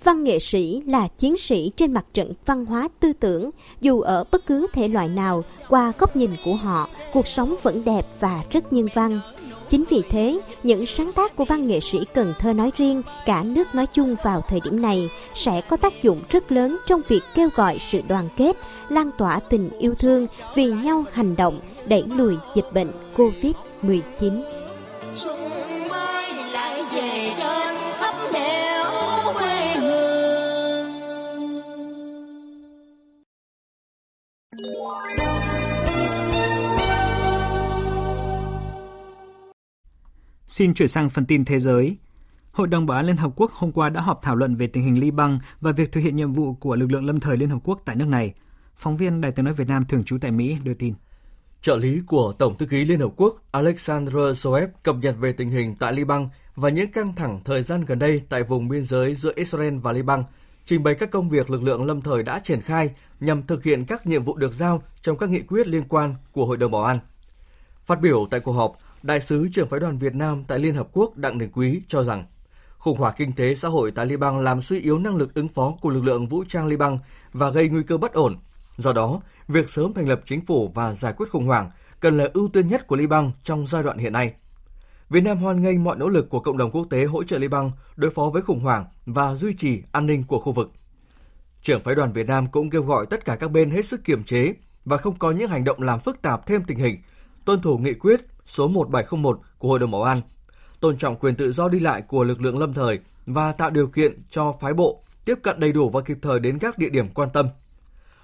Văn 0.04 0.24
nghệ 0.24 0.40
sĩ 0.40 0.82
là 0.88 1.08
chiến 1.08 1.38
sĩ 1.38 1.72
trên 1.76 1.94
mặt 1.94 2.06
trận 2.14 2.34
văn 2.46 2.66
hóa 2.66 2.90
tư 3.00 3.14
tưởng, 3.14 3.50
dù 3.82 4.02
ở 4.02 4.24
bất 4.32 4.46
cứ 4.46 4.68
thể 4.74 4.88
loại 4.88 5.08
nào, 5.08 5.44
qua 5.70 5.94
góc 5.98 6.16
nhìn 6.16 6.30
của 6.46 6.56
họ, 6.56 6.90
cuộc 7.14 7.28
sống 7.28 7.56
vẫn 7.64 7.84
đẹp 7.86 8.06
và 8.20 8.44
rất 8.50 8.74
nhân 8.74 8.88
văn. 8.94 9.20
Chính 9.70 9.84
vì 9.90 10.02
thế, 10.10 10.40
những 10.64 10.86
sáng 10.86 11.12
tác 11.12 11.36
của 11.36 11.46
văn 11.46 11.66
nghệ 11.66 11.80
sĩ 11.80 12.00
Cần 12.14 12.34
Thơ 12.40 12.54
nói 12.54 12.72
riêng, 12.78 13.02
cả 13.26 13.44
nước 13.44 13.76
nói 13.76 13.88
chung 13.88 14.16
vào 14.24 14.42
thời 14.48 14.60
điểm 14.64 14.82
này 14.82 15.10
sẽ 15.34 15.62
có 15.62 15.78
tác 15.78 16.04
dụng 16.04 16.20
rất 16.30 16.52
lớn 16.52 16.78
trong 16.88 17.02
việc 17.08 17.22
kêu 17.36 17.50
gọi 17.56 17.78
sự 17.80 18.02
đoàn 18.08 18.30
kết, 18.38 18.58
lan 18.90 19.12
tỏa 19.18 19.40
tình 19.50 19.70
yêu 19.80 19.96
thương, 19.96 20.28
vì 20.56 20.66
nhau 20.66 21.06
hành 21.12 21.36
động, 21.36 21.60
đẩy 21.88 22.04
lùi 22.08 22.36
dịch 22.56 22.68
bệnh 22.74 22.88
COVID-19. 23.16 24.44
Xin 40.62 40.74
chuyển 40.74 40.88
sang 40.88 41.10
phần 41.10 41.26
tin 41.26 41.46
thế 41.46 41.60
giới. 41.60 41.98
Hội 42.52 42.68
đồng 42.68 42.86
Bảo 42.86 42.98
an 42.98 43.06
Liên 43.06 43.18
Hợp 43.18 43.32
Quốc 43.36 43.52
hôm 43.52 43.72
qua 43.72 43.90
đã 43.90 44.02
họp 44.02 44.22
thảo 44.22 44.36
luận 44.36 44.56
về 44.56 44.68
tình 44.68 44.84
hình 44.84 45.00
Liban 45.00 45.40
và 45.62 45.72
việc 45.72 45.92
thực 45.92 46.02
hiện 46.02 46.16
nhiệm 46.16 46.32
vụ 46.32 46.54
của 46.54 46.76
lực 46.76 46.92
lượng 46.92 47.06
lâm 47.06 47.20
thời 47.20 47.38
Liên 47.38 47.50
Hợp 47.50 47.58
Quốc 47.64 47.82
tại 47.86 47.96
nước 47.96 48.08
này. 48.08 48.34
Phóng 48.76 48.98
viên 48.98 49.22
Đài 49.22 49.32
tiếng 49.32 49.46
nói 49.46 49.54
Việt 49.54 49.68
Nam 49.68 49.86
thường 49.86 50.04
trú 50.04 50.18
tại 50.22 50.32
Mỹ 50.32 50.58
đưa 50.64 50.74
tin. 50.74 50.94
Trợ 51.62 51.78
lý 51.78 52.02
của 52.08 52.34
Tổng 52.38 52.56
thư 52.58 52.66
ký 52.66 52.86
Liên 52.86 53.00
Hợp 53.00 53.12
Quốc 53.16 53.36
Alexander 53.52 54.16
Zoev 54.16 54.68
cập 54.84 54.96
nhật 54.96 55.16
về 55.20 55.32
tình 55.32 55.50
hình 55.50 55.76
tại 55.76 55.94
Liban 55.94 56.30
và 56.56 56.70
những 56.70 56.92
căng 56.92 57.16
thẳng 57.16 57.40
thời 57.46 57.64
gian 57.64 57.86
gần 57.86 58.00
đây 58.00 58.22
tại 58.30 58.44
vùng 58.44 58.68
biên 58.68 58.84
giới 58.84 59.16
giữa 59.16 59.34
Israel 59.36 59.78
và 59.78 59.92
Liban, 59.92 60.24
trình 60.66 60.84
bày 60.84 60.96
các 60.96 61.12
công 61.12 61.30
việc 61.30 61.50
lực 61.50 61.64
lượng 61.64 61.86
lâm 61.86 62.02
thời 62.02 62.24
đã 62.24 62.40
triển 62.40 62.62
khai 62.62 62.90
nhằm 63.20 63.44
thực 63.44 63.64
hiện 63.64 63.86
các 63.86 64.08
nhiệm 64.08 64.24
vụ 64.24 64.38
được 64.38 64.54
giao 64.54 64.84
trong 65.02 65.18
các 65.18 65.30
nghị 65.30 65.42
quyết 65.42 65.68
liên 65.68 65.84
quan 65.90 66.16
của 66.32 66.46
Hội 66.46 66.58
đồng 66.58 66.72
Bảo 66.72 66.84
an. 66.84 67.00
Phát 67.86 68.02
biểu 68.02 68.28
tại 68.32 68.40
cuộc 68.40 68.52
họp, 68.52 68.76
Đại 69.04 69.22
sứ 69.22 69.50
trưởng 69.54 69.70
phái 69.70 69.80
đoàn 69.80 69.98
Việt 69.98 70.16
Nam 70.16 70.44
tại 70.48 70.60
Liên 70.60 70.74
Hợp 70.74 70.88
Quốc 70.94 71.18
Đặng 71.18 71.38
Đình 71.38 71.50
Quý 71.54 71.82
cho 71.88 72.04
rằng 72.04 72.26
khủng 72.78 72.98
hoảng 72.98 73.14
kinh 73.18 73.34
tế 73.34 73.56
xã 73.56 73.68
hội 73.68 73.92
tại 73.92 74.06
Liban 74.06 74.44
làm 74.44 74.62
suy 74.62 74.80
yếu 74.80 75.00
năng 75.00 75.16
lực 75.16 75.34
ứng 75.34 75.48
phó 75.48 75.74
của 75.82 75.90
lực 75.90 76.04
lượng 76.04 76.28
vũ 76.28 76.44
trang 76.48 76.68
Liban 76.68 76.98
và 77.34 77.50
gây 77.50 77.70
nguy 77.70 77.84
cơ 77.84 77.98
bất 77.98 78.14
ổn. 78.14 78.38
Do 78.78 78.94
đó, 78.94 79.22
việc 79.48 79.70
sớm 79.70 79.94
thành 79.94 80.08
lập 80.08 80.22
chính 80.26 80.46
phủ 80.46 80.72
và 80.76 80.94
giải 80.94 81.14
quyết 81.18 81.30
khủng 81.30 81.46
hoảng 81.46 81.72
cần 82.00 82.18
là 82.18 82.30
ưu 82.34 82.48
tiên 82.48 82.68
nhất 82.68 82.88
của 82.88 82.96
Liban 82.96 83.32
trong 83.44 83.68
giai 83.68 83.84
đoạn 83.84 83.98
hiện 83.98 84.14
nay. 84.14 84.34
Việt 85.10 85.22
Nam 85.22 85.38
hoan 85.38 85.62
nghênh 85.62 85.84
mọi 85.84 85.98
nỗ 85.98 86.10
lực 86.10 86.30
của 86.30 86.40
cộng 86.40 86.58
đồng 86.58 86.72
quốc 86.72 86.88
tế 86.90 87.06
hỗ 87.06 87.24
trợ 87.24 87.38
Liban 87.38 87.72
đối 87.96 88.12
phó 88.12 88.30
với 88.34 88.42
khủng 88.42 88.60
hoảng 88.60 88.86
và 89.06 89.36
duy 89.36 89.54
trì 89.54 89.84
an 89.92 90.06
ninh 90.06 90.24
của 90.24 90.40
khu 90.40 90.52
vực. 90.52 90.72
Trưởng 91.62 91.84
phái 91.84 91.96
đoàn 91.96 92.14
Việt 92.14 92.28
Nam 92.28 92.48
cũng 92.52 92.70
kêu 92.70 92.84
gọi 92.84 93.06
tất 93.10 93.26
cả 93.26 93.36
các 93.36 93.52
bên 93.52 93.72
hết 93.72 93.86
sức 93.86 94.04
kiềm 94.04 94.24
chế 94.24 94.54
và 94.86 94.98
không 94.98 95.20
có 95.20 95.32
những 95.32 95.50
hành 95.50 95.64
động 95.64 95.82
làm 95.82 96.00
phức 96.00 96.22
tạp 96.22 96.46
thêm 96.46 96.64
tình 96.64 96.78
hình, 96.78 96.98
tuân 97.46 97.62
thủ 97.62 97.78
nghị 97.78 97.94
quyết 97.94 98.22
số 98.46 98.68
1701 98.68 99.40
của 99.58 99.68
Hội 99.68 99.80
đồng 99.80 99.92
Bảo 99.92 100.04
an, 100.04 100.22
tôn 100.80 100.98
trọng 100.98 101.16
quyền 101.16 101.36
tự 101.36 101.52
do 101.52 101.70
đi 101.70 101.80
lại 101.80 102.02
của 102.02 102.24
lực 102.24 102.42
lượng 102.42 102.58
lâm 102.58 102.74
thời 102.74 103.00
và 103.26 103.52
tạo 103.52 103.70
điều 103.70 103.88
kiện 103.88 104.24
cho 104.30 104.54
phái 104.62 104.74
bộ 104.74 105.04
tiếp 105.26 105.40
cận 105.44 105.60
đầy 105.60 105.72
đủ 105.72 105.90
và 105.90 106.02
kịp 106.02 106.18
thời 106.22 106.40
đến 106.40 106.60
các 106.60 106.78
địa 106.78 106.90
điểm 106.90 107.10
quan 107.14 107.30
tâm. 107.34 107.48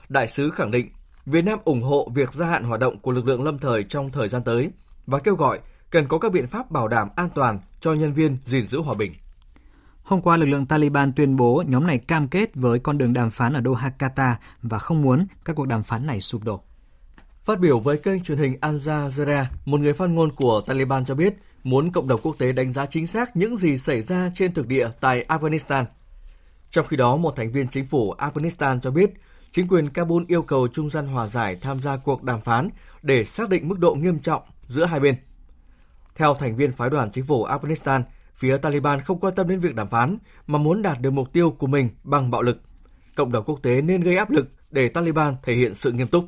Đại 0.09 0.27
sứ 0.27 0.49
khẳng 0.49 0.71
định 0.71 0.89
Việt 1.25 1.41
Nam 1.41 1.59
ủng 1.65 1.81
hộ 1.81 2.09
việc 2.13 2.33
gia 2.33 2.45
hạn 2.45 2.63
hoạt 2.63 2.79
động 2.79 2.99
của 2.99 3.11
lực 3.11 3.27
lượng 3.27 3.43
lâm 3.43 3.57
thời 3.57 3.83
trong 3.83 4.11
thời 4.11 4.29
gian 4.29 4.43
tới 4.43 4.69
và 5.07 5.19
kêu 5.19 5.35
gọi 5.35 5.59
cần 5.89 6.07
có 6.07 6.19
các 6.19 6.31
biện 6.31 6.47
pháp 6.47 6.71
bảo 6.71 6.87
đảm 6.87 7.09
an 7.15 7.29
toàn 7.35 7.59
cho 7.79 7.93
nhân 7.93 8.13
viên 8.13 8.37
gìn 8.45 8.67
giữ 8.67 8.81
hòa 8.81 8.95
bình. 8.95 9.13
Hôm 10.03 10.21
qua, 10.21 10.37
lực 10.37 10.45
lượng 10.45 10.65
Taliban 10.65 11.13
tuyên 11.13 11.35
bố 11.35 11.63
nhóm 11.67 11.87
này 11.87 11.97
cam 11.97 12.27
kết 12.27 12.55
với 12.55 12.79
con 12.79 12.97
đường 12.97 13.13
đàm 13.13 13.29
phán 13.29 13.53
ở 13.53 13.61
Doha, 13.65 13.91
Qatar 13.99 14.33
và 14.61 14.79
không 14.79 15.01
muốn 15.01 15.27
các 15.45 15.55
cuộc 15.55 15.65
đàm 15.65 15.83
phán 15.83 16.05
này 16.07 16.21
sụp 16.21 16.43
đổ. 16.43 16.61
Phát 17.47 17.59
biểu 17.59 17.79
với 17.79 17.97
kênh 17.97 18.23
truyền 18.23 18.37
hình 18.37 18.57
Al 18.61 18.75
Jazeera, 18.75 19.45
một 19.65 19.79
người 19.79 19.93
phát 19.93 20.09
ngôn 20.09 20.31
của 20.31 20.61
Taliban 20.61 21.05
cho 21.05 21.15
biết 21.15 21.33
muốn 21.63 21.91
cộng 21.91 22.07
đồng 22.07 22.21
quốc 22.23 22.35
tế 22.37 22.51
đánh 22.51 22.73
giá 22.73 22.85
chính 22.85 23.07
xác 23.07 23.35
những 23.35 23.57
gì 23.57 23.77
xảy 23.77 24.01
ra 24.01 24.31
trên 24.35 24.53
thực 24.53 24.67
địa 24.67 24.89
tại 24.99 25.25
Afghanistan. 25.27 25.85
Trong 26.69 26.85
khi 26.87 26.97
đó, 26.97 27.17
một 27.17 27.35
thành 27.35 27.51
viên 27.51 27.67
chính 27.67 27.85
phủ 27.85 28.13
Afghanistan 28.17 28.79
cho 28.79 28.91
biết 28.91 29.13
chính 29.51 29.67
quyền 29.67 29.89
Kabul 29.89 30.23
yêu 30.27 30.41
cầu 30.41 30.67
trung 30.67 30.89
gian 30.89 31.07
hòa 31.07 31.27
giải 31.27 31.57
tham 31.61 31.81
gia 31.81 31.97
cuộc 31.97 32.23
đàm 32.23 32.41
phán 32.41 32.69
để 33.01 33.25
xác 33.25 33.49
định 33.49 33.67
mức 33.67 33.79
độ 33.79 33.95
nghiêm 33.95 34.19
trọng 34.19 34.41
giữa 34.67 34.85
hai 34.85 34.99
bên. 34.99 35.15
Theo 36.15 36.33
thành 36.33 36.55
viên 36.55 36.71
phái 36.71 36.89
đoàn 36.89 37.11
chính 37.11 37.25
phủ 37.25 37.45
Afghanistan, 37.45 38.01
phía 38.35 38.57
Taliban 38.57 39.01
không 39.01 39.19
quan 39.19 39.35
tâm 39.35 39.47
đến 39.47 39.59
việc 39.59 39.75
đàm 39.75 39.87
phán 39.87 40.17
mà 40.47 40.59
muốn 40.59 40.81
đạt 40.81 41.01
được 41.01 41.11
mục 41.11 41.33
tiêu 41.33 41.51
của 41.51 41.67
mình 41.67 41.89
bằng 42.03 42.31
bạo 42.31 42.41
lực. 42.41 42.61
Cộng 43.15 43.31
đồng 43.31 43.43
quốc 43.45 43.59
tế 43.63 43.81
nên 43.81 44.01
gây 44.01 44.17
áp 44.17 44.29
lực 44.29 44.47
để 44.71 44.89
Taliban 44.89 45.35
thể 45.43 45.55
hiện 45.55 45.75
sự 45.75 45.91
nghiêm 45.91 46.07
túc. 46.07 46.25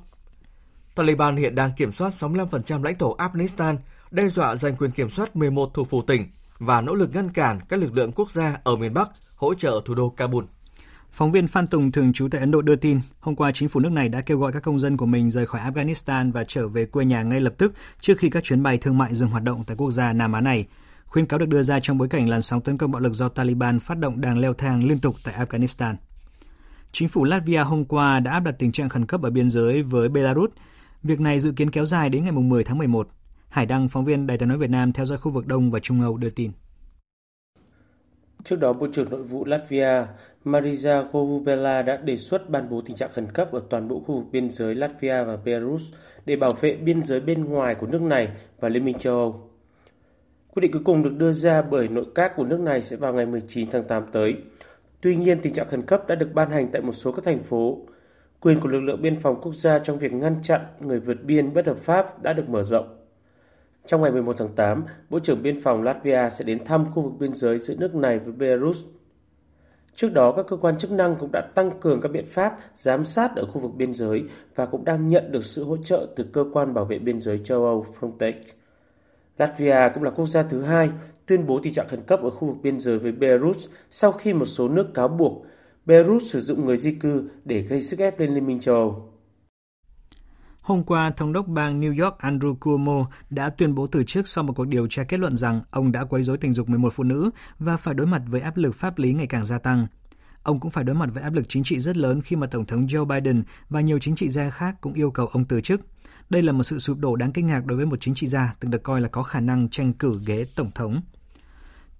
Taliban 0.95 1.35
hiện 1.35 1.55
đang 1.55 1.71
kiểm 1.77 1.91
soát 1.91 2.13
65% 2.19 2.83
lãnh 2.83 2.97
thổ 2.97 3.17
Afghanistan, 3.17 3.77
đe 4.11 4.27
dọa 4.27 4.55
giành 4.55 4.75
quyền 4.75 4.91
kiểm 4.91 5.09
soát 5.09 5.35
11 5.35 5.73
thủ 5.73 5.85
phủ 5.85 6.01
tỉnh 6.01 6.27
và 6.59 6.81
nỗ 6.81 6.95
lực 6.95 7.15
ngăn 7.15 7.29
cản 7.29 7.59
các 7.69 7.79
lực 7.79 7.93
lượng 7.93 8.11
quốc 8.11 8.31
gia 8.31 8.59
ở 8.63 8.75
miền 8.75 8.93
Bắc 8.93 9.09
hỗ 9.35 9.53
trợ 9.53 9.81
thủ 9.85 9.95
đô 9.95 10.09
Kabul. 10.09 10.43
Phóng 11.11 11.31
viên 11.31 11.47
Phan 11.47 11.67
Tùng 11.67 11.91
thường 11.91 12.13
trú 12.13 12.27
tại 12.31 12.41
Ấn 12.41 12.51
Độ 12.51 12.61
đưa 12.61 12.75
tin, 12.75 12.99
hôm 13.19 13.35
qua 13.35 13.51
chính 13.51 13.69
phủ 13.69 13.79
nước 13.79 13.91
này 13.91 14.09
đã 14.09 14.21
kêu 14.21 14.39
gọi 14.39 14.51
các 14.51 14.63
công 14.63 14.79
dân 14.79 14.97
của 14.97 15.05
mình 15.05 15.31
rời 15.31 15.45
khỏi 15.45 15.61
Afghanistan 15.61 16.31
và 16.31 16.43
trở 16.43 16.67
về 16.67 16.85
quê 16.85 17.05
nhà 17.05 17.23
ngay 17.23 17.41
lập 17.41 17.53
tức 17.57 17.73
trước 17.99 18.17
khi 18.17 18.29
các 18.29 18.43
chuyến 18.43 18.63
bay 18.63 18.77
thương 18.77 18.97
mại 18.97 19.15
dừng 19.15 19.29
hoạt 19.29 19.43
động 19.43 19.63
tại 19.67 19.77
quốc 19.77 19.91
gia 19.91 20.13
Nam 20.13 20.33
Á 20.33 20.41
này. 20.41 20.65
Khuyên 21.05 21.25
cáo 21.25 21.39
được 21.39 21.45
đưa 21.45 21.63
ra 21.63 21.79
trong 21.79 21.97
bối 21.97 22.07
cảnh 22.07 22.29
làn 22.29 22.41
sóng 22.41 22.61
tấn 22.61 22.77
công 22.77 22.91
bạo 22.91 23.01
lực 23.01 23.13
do 23.13 23.29
Taliban 23.29 23.79
phát 23.79 23.97
động 23.97 24.21
đang 24.21 24.37
leo 24.37 24.53
thang 24.53 24.87
liên 24.87 24.99
tục 24.99 25.15
tại 25.23 25.33
Afghanistan. 25.45 25.95
Chính 26.91 27.07
phủ 27.07 27.23
Latvia 27.23 27.63
hôm 27.63 27.85
qua 27.85 28.19
đã 28.19 28.31
áp 28.31 28.39
đặt 28.39 28.55
tình 28.59 28.71
trạng 28.71 28.89
khẩn 28.89 29.05
cấp 29.05 29.21
ở 29.21 29.29
biên 29.29 29.49
giới 29.49 29.83
với 29.83 30.09
Belarus. 30.09 30.49
Việc 31.03 31.19
này 31.19 31.39
dự 31.39 31.51
kiến 31.51 31.69
kéo 31.69 31.85
dài 31.85 32.09
đến 32.09 32.23
ngày 32.23 32.31
10 32.31 32.63
tháng 32.63 32.77
11. 32.77 33.07
Hải 33.49 33.65
Đăng, 33.65 33.87
phóng 33.87 34.05
viên 34.05 34.27
Đài 34.27 34.37
tiếng 34.37 34.49
nói 34.49 34.57
Việt 34.57 34.69
Nam 34.69 34.93
theo 34.93 35.05
dõi 35.05 35.17
khu 35.17 35.31
vực 35.31 35.47
Đông 35.47 35.71
và 35.71 35.79
Trung 35.79 36.01
Âu 36.01 36.17
đưa 36.17 36.29
tin. 36.29 36.51
Trước 38.43 38.59
đó, 38.59 38.73
Bộ 38.73 38.87
trưởng 38.91 39.09
Nội 39.09 39.23
vụ 39.23 39.45
Latvia 39.45 40.05
Marija 40.45 41.11
Govubela 41.11 41.81
đã 41.81 41.97
đề 41.97 42.17
xuất 42.17 42.49
ban 42.49 42.69
bố 42.69 42.81
tình 42.81 42.95
trạng 42.95 43.09
khẩn 43.13 43.31
cấp 43.31 43.51
ở 43.51 43.61
toàn 43.69 43.87
bộ 43.87 43.99
khu 43.99 44.15
vực 44.15 44.25
biên 44.31 44.49
giới 44.49 44.75
Latvia 44.75 45.23
và 45.23 45.37
Belarus 45.45 45.83
để 46.25 46.35
bảo 46.35 46.53
vệ 46.53 46.75
biên 46.75 47.03
giới 47.03 47.19
bên 47.19 47.45
ngoài 47.45 47.75
của 47.75 47.87
nước 47.87 48.01
này 48.01 48.29
và 48.59 48.69
Liên 48.69 48.85
minh 48.85 48.99
châu 48.99 49.15
Âu. 49.17 49.49
Quyết 50.53 50.61
định 50.61 50.71
cuối 50.71 50.81
cùng 50.85 51.03
được 51.03 51.17
đưa 51.17 51.31
ra 51.31 51.61
bởi 51.61 51.87
nội 51.87 52.05
các 52.15 52.33
của 52.35 52.43
nước 52.43 52.59
này 52.59 52.81
sẽ 52.81 52.95
vào 52.95 53.13
ngày 53.13 53.25
19 53.25 53.69
tháng 53.71 53.83
8 53.87 54.03
tới. 54.11 54.35
Tuy 55.01 55.15
nhiên, 55.15 55.39
tình 55.41 55.53
trạng 55.53 55.67
khẩn 55.69 55.81
cấp 55.81 56.07
đã 56.07 56.15
được 56.15 56.29
ban 56.33 56.51
hành 56.51 56.69
tại 56.71 56.81
một 56.81 56.91
số 56.91 57.11
các 57.11 57.25
thành 57.25 57.43
phố. 57.43 57.77
Quyền 58.41 58.59
của 58.59 58.69
lực 58.69 58.79
lượng 58.79 59.01
biên 59.01 59.19
phòng 59.19 59.41
quốc 59.41 59.55
gia 59.55 59.79
trong 59.79 59.97
việc 59.97 60.13
ngăn 60.13 60.35
chặn 60.43 60.61
người 60.79 60.99
vượt 60.99 61.23
biên 61.23 61.53
bất 61.53 61.67
hợp 61.67 61.77
pháp 61.77 62.21
đã 62.23 62.33
được 62.33 62.49
mở 62.49 62.63
rộng. 62.63 62.95
Trong 63.85 64.01
ngày 64.01 64.11
11 64.11 64.35
tháng 64.37 64.55
8, 64.55 64.83
Bộ 65.09 65.19
trưởng 65.19 65.43
Biên 65.43 65.61
phòng 65.61 65.83
Latvia 65.83 66.29
sẽ 66.31 66.43
đến 66.43 66.65
thăm 66.65 66.85
khu 66.93 67.01
vực 67.01 67.13
biên 67.19 67.33
giới 67.33 67.57
giữa 67.57 67.75
nước 67.75 67.95
này 67.95 68.19
với 68.19 68.33
Belarus. 68.33 68.77
Trước 69.95 70.13
đó, 70.13 70.31
các 70.31 70.45
cơ 70.49 70.57
quan 70.57 70.77
chức 70.77 70.91
năng 70.91 71.15
cũng 71.15 71.29
đã 71.31 71.41
tăng 71.55 71.79
cường 71.79 72.01
các 72.01 72.11
biện 72.11 72.25
pháp 72.27 72.57
giám 72.75 73.05
sát 73.05 73.35
ở 73.35 73.45
khu 73.45 73.61
vực 73.61 73.71
biên 73.75 73.93
giới 73.93 74.23
và 74.55 74.65
cũng 74.65 74.85
đang 74.85 75.07
nhận 75.07 75.31
được 75.31 75.43
sự 75.43 75.63
hỗ 75.63 75.77
trợ 75.77 76.07
từ 76.15 76.25
cơ 76.33 76.45
quan 76.53 76.73
bảo 76.73 76.85
vệ 76.85 76.99
biên 76.99 77.21
giới 77.21 77.41
châu 77.43 77.65
Âu 77.65 77.85
Frontex. 77.99 78.33
Latvia 79.37 79.89
cũng 79.93 80.03
là 80.03 80.11
quốc 80.11 80.25
gia 80.25 80.43
thứ 80.43 80.61
hai 80.61 80.89
tuyên 81.25 81.47
bố 81.47 81.59
tình 81.63 81.73
trạng 81.73 81.87
khẩn 81.87 82.01
cấp 82.01 82.21
ở 82.23 82.29
khu 82.29 82.47
vực 82.47 82.57
biên 82.63 82.79
giới 82.79 82.99
với 82.99 83.11
Belarus 83.11 83.67
sau 83.89 84.11
khi 84.11 84.33
một 84.33 84.45
số 84.45 84.67
nước 84.67 84.93
cáo 84.93 85.07
buộc 85.07 85.45
Beirut 85.89 86.23
sử 86.25 86.41
dụng 86.41 86.65
người 86.65 86.77
di 86.77 86.91
cư 86.91 87.29
để 87.45 87.61
gây 87.61 87.81
sức 87.81 87.99
ép 87.99 88.19
lên 88.19 88.33
Liên 88.33 88.47
minh 88.47 88.59
châu 88.59 88.75
Âu. 88.75 89.13
Hôm 90.61 90.83
qua, 90.83 91.11
Thống 91.11 91.33
đốc 91.33 91.47
bang 91.47 91.81
New 91.81 92.03
York 92.03 92.17
Andrew 92.17 92.55
Cuomo 92.55 93.05
đã 93.29 93.49
tuyên 93.49 93.75
bố 93.75 93.87
từ 93.87 94.03
chức 94.03 94.27
sau 94.27 94.43
một 94.43 94.53
cuộc 94.55 94.65
điều 94.65 94.87
tra 94.87 95.03
kết 95.03 95.19
luận 95.19 95.37
rằng 95.37 95.61
ông 95.71 95.91
đã 95.91 96.03
quấy 96.03 96.23
rối 96.23 96.37
tình 96.37 96.53
dục 96.53 96.69
11 96.69 96.93
phụ 96.93 97.03
nữ 97.03 97.29
và 97.59 97.77
phải 97.77 97.93
đối 97.93 98.07
mặt 98.07 98.21
với 98.27 98.41
áp 98.41 98.57
lực 98.57 98.75
pháp 98.75 98.97
lý 98.97 99.13
ngày 99.13 99.27
càng 99.27 99.45
gia 99.45 99.59
tăng. 99.59 99.87
Ông 100.43 100.59
cũng 100.59 100.71
phải 100.71 100.83
đối 100.83 100.95
mặt 100.95 101.09
với 101.13 101.23
áp 101.23 101.33
lực 101.33 101.49
chính 101.49 101.63
trị 101.63 101.79
rất 101.79 101.97
lớn 101.97 102.21
khi 102.21 102.35
mà 102.35 102.47
Tổng 102.47 102.65
thống 102.65 102.85
Joe 102.85 103.05
Biden 103.05 103.43
và 103.69 103.81
nhiều 103.81 103.99
chính 103.99 104.15
trị 104.15 104.29
gia 104.29 104.49
khác 104.49 104.75
cũng 104.81 104.93
yêu 104.93 105.11
cầu 105.11 105.27
ông 105.27 105.45
từ 105.45 105.61
chức. 105.61 105.81
Đây 106.29 106.43
là 106.43 106.51
một 106.51 106.63
sự 106.63 106.79
sụp 106.79 106.97
đổ 106.99 107.15
đáng 107.15 107.31
kinh 107.31 107.47
ngạc 107.47 107.65
đối 107.65 107.77
với 107.77 107.85
một 107.85 108.01
chính 108.01 108.15
trị 108.15 108.27
gia 108.27 108.55
từng 108.59 108.71
được 108.71 108.83
coi 108.83 109.01
là 109.01 109.07
có 109.07 109.23
khả 109.23 109.39
năng 109.39 109.69
tranh 109.69 109.93
cử 109.93 110.19
ghế 110.25 110.45
Tổng 110.55 110.71
thống. 110.75 111.01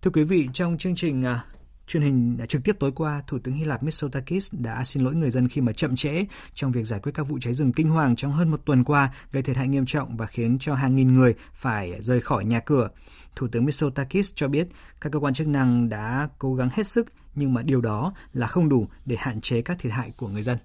Thưa 0.01 0.11
quý 0.11 0.23
vị, 0.23 0.49
trong 0.53 0.77
chương 0.77 0.95
trình 0.95 1.25
à, 1.25 1.43
truyền 1.89 2.03
hình 2.03 2.37
trực 2.49 2.63
tiếp 2.63 2.75
tối 2.79 2.91
qua, 2.95 3.23
Thủ 3.27 3.39
tướng 3.39 3.55
Hy 3.55 3.65
Lạp 3.65 3.83
Mitsotakis 3.83 4.53
đã 4.53 4.83
xin 4.83 5.03
lỗi 5.03 5.15
người 5.15 5.29
dân 5.29 5.47
khi 5.47 5.61
mà 5.61 5.73
chậm 5.73 5.95
trễ 5.95 6.25
trong 6.53 6.71
việc 6.71 6.83
giải 6.83 6.99
quyết 6.99 7.11
các 7.15 7.27
vụ 7.27 7.39
cháy 7.41 7.53
rừng 7.53 7.73
kinh 7.73 7.89
hoàng 7.89 8.15
trong 8.15 8.31
hơn 8.31 8.51
một 8.51 8.61
tuần 8.65 8.83
qua 8.83 9.13
gây 9.31 9.43
thiệt 9.43 9.57
hại 9.57 9.67
nghiêm 9.67 9.85
trọng 9.85 10.17
và 10.17 10.25
khiến 10.25 10.57
cho 10.59 10.75
hàng 10.75 10.95
nghìn 10.95 11.15
người 11.15 11.33
phải 11.53 12.01
rời 12.01 12.21
khỏi 12.21 12.45
nhà 12.45 12.59
cửa. 12.59 12.89
Thủ 13.35 13.47
tướng 13.47 13.65
Mitsotakis 13.65 14.33
cho 14.35 14.47
biết 14.47 14.67
các 15.01 15.11
cơ 15.11 15.19
quan 15.19 15.33
chức 15.33 15.47
năng 15.47 15.89
đã 15.89 16.29
cố 16.39 16.55
gắng 16.55 16.69
hết 16.73 16.87
sức 16.87 17.07
nhưng 17.35 17.53
mà 17.53 17.61
điều 17.61 17.81
đó 17.81 18.13
là 18.33 18.47
không 18.47 18.69
đủ 18.69 18.87
để 19.05 19.15
hạn 19.19 19.41
chế 19.41 19.61
các 19.61 19.79
thiệt 19.79 19.91
hại 19.91 20.11
của 20.17 20.27
người 20.27 20.41
dân. 20.41 20.57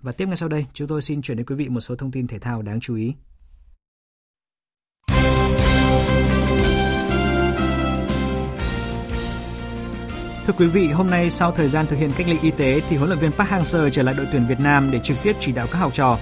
Và 0.00 0.12
tiếp 0.12 0.26
ngay 0.26 0.36
sau 0.36 0.48
đây, 0.48 0.66
chúng 0.72 0.88
tôi 0.88 1.02
xin 1.02 1.22
chuyển 1.22 1.36
đến 1.36 1.46
quý 1.46 1.54
vị 1.54 1.68
một 1.68 1.80
số 1.80 1.96
thông 1.96 2.10
tin 2.10 2.26
thể 2.26 2.38
thao 2.38 2.62
đáng 2.62 2.80
chú 2.80 2.96
ý. 2.96 3.14
Thưa 10.46 10.54
quý 10.58 10.66
vị, 10.66 10.88
hôm 10.88 11.10
nay 11.10 11.30
sau 11.30 11.52
thời 11.52 11.68
gian 11.68 11.86
thực 11.86 11.96
hiện 11.96 12.10
cách 12.18 12.28
ly 12.28 12.38
y 12.42 12.50
tế 12.50 12.80
thì 12.88 12.96
huấn 12.96 13.08
luyện 13.08 13.18
viên 13.18 13.32
Park 13.32 13.50
Hang-seo 13.50 13.90
trở 13.90 14.02
lại 14.02 14.14
đội 14.18 14.26
tuyển 14.32 14.46
Việt 14.46 14.60
Nam 14.60 14.90
để 14.90 14.98
trực 14.98 15.16
tiếp 15.22 15.36
chỉ 15.40 15.52
đạo 15.52 15.66
các 15.70 15.78
học 15.78 15.94
trò. 15.94 16.18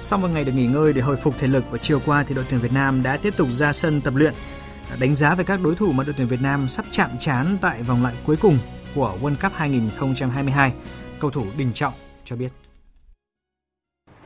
Sau 0.00 0.18
một 0.18 0.28
ngày 0.28 0.44
được 0.44 0.52
nghỉ 0.54 0.66
ngơi 0.66 0.92
để 0.92 1.00
hồi 1.00 1.16
phục 1.16 1.38
thể 1.38 1.46
lực 1.46 1.64
và 1.70 1.78
chiều 1.78 2.00
qua 2.06 2.24
thì 2.28 2.34
đội 2.34 2.44
tuyển 2.50 2.60
Việt 2.60 2.72
Nam 2.72 3.02
đã 3.02 3.16
tiếp 3.16 3.34
tục 3.36 3.48
ra 3.50 3.72
sân 3.72 4.00
tập 4.00 4.14
luyện. 4.16 4.34
Đánh 5.00 5.14
giá 5.14 5.34
về 5.34 5.44
các 5.44 5.60
đối 5.62 5.74
thủ 5.74 5.92
mà 5.92 6.04
đội 6.04 6.14
tuyển 6.16 6.28
Việt 6.28 6.42
Nam 6.42 6.68
sắp 6.68 6.84
chạm 6.90 7.10
trán 7.18 7.58
tại 7.60 7.82
vòng 7.82 8.02
loại 8.02 8.14
cuối 8.26 8.36
cùng 8.36 8.58
của 8.94 9.16
World 9.22 9.36
Cup 9.42 9.52
2022, 9.54 10.72
cầu 11.18 11.30
thủ 11.30 11.44
Đình 11.56 11.70
Trọng 11.74 11.92
cho 12.24 12.36
biết 12.36 12.67